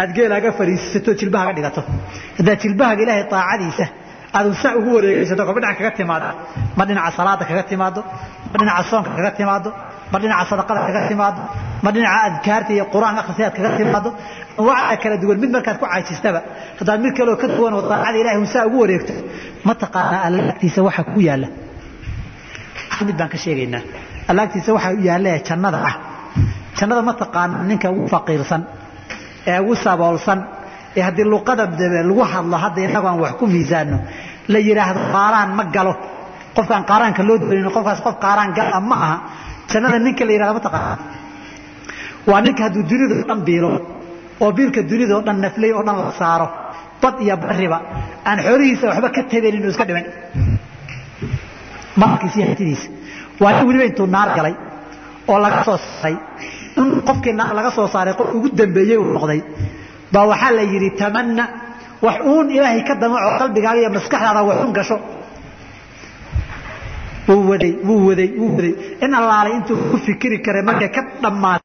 [0.00, 1.82] aad geelaaga fariisisato jilbahaga dhigato.
[2.38, 3.86] Haddaad jilbahaga ilaahay aacadiisa
[4.36, 6.28] aadun saa ugu wareegaysato kolba dhinac kaga timaado
[6.76, 8.00] ma dhinaca salaada kaga timaado
[8.52, 9.68] ma dhinaca soonka kaga timaado
[10.12, 11.40] ma dhinaca sadaqada kaga timaado
[11.84, 14.10] ma dhinaca adkaarta iyo qur'aan akhrisaad kaga timaado
[14.58, 16.40] anwaacda kala duwan mid markaad ku caajistaba
[16.78, 19.12] haddaad mid kaleoo ka duwan oo daacada ilahay un saa ugu wareegto
[19.66, 21.48] ma taqaanaa alla agtiisa waxa ku yaalla.
[23.08, 23.82] Mid baan ka sheegaynaa.
[24.30, 25.94] Alla agtiisa waxa yaalla ee jannada ah.
[26.78, 28.62] Jannada ma taqaana ninka ugu faqiirsan
[29.50, 30.38] ee ugu saboolsan
[30.96, 31.64] ee haddii luqada
[32.08, 33.96] lagu hadlo hadda innagu aan wax ku miisaano
[34.52, 35.94] la yidhaahdo qaaraan ma galo.
[36.56, 39.16] Qofkaan qaaraanka loo doonin qofkaas qof qaaraan gala ma aha
[39.70, 40.96] jannada ninka la yidhahdo ma taqaana
[42.30, 43.70] waa ninka hadduu dunida oo dhan biilo
[44.42, 46.46] oo biilka dunida oo dhan naflay oo dhan la saaro
[47.02, 47.78] bad iyo bariba
[48.28, 50.06] aan xoolihiisa waxba ka tabenin inuu iska dhiman.
[52.00, 52.88] Maalkiisa iyo hantidiisa
[53.42, 54.54] waa nin weliba intuu naar galay
[55.30, 56.16] oo laga soo saaray
[56.80, 59.40] in qofkii naar laga soo saaray qof ugu dambeeyey uu noqday.
[60.12, 61.44] Baa waxaa la yidhi tamanna
[62.06, 64.96] wax uun ilaahay ka damaco qalbigaaga iyo maskaxdaada waxun gasho
[67.28, 68.74] wuu waday wuu waday wuu waday.
[69.04, 71.62] In allaalay intuu ku fikiri karay markay ka dhammaatay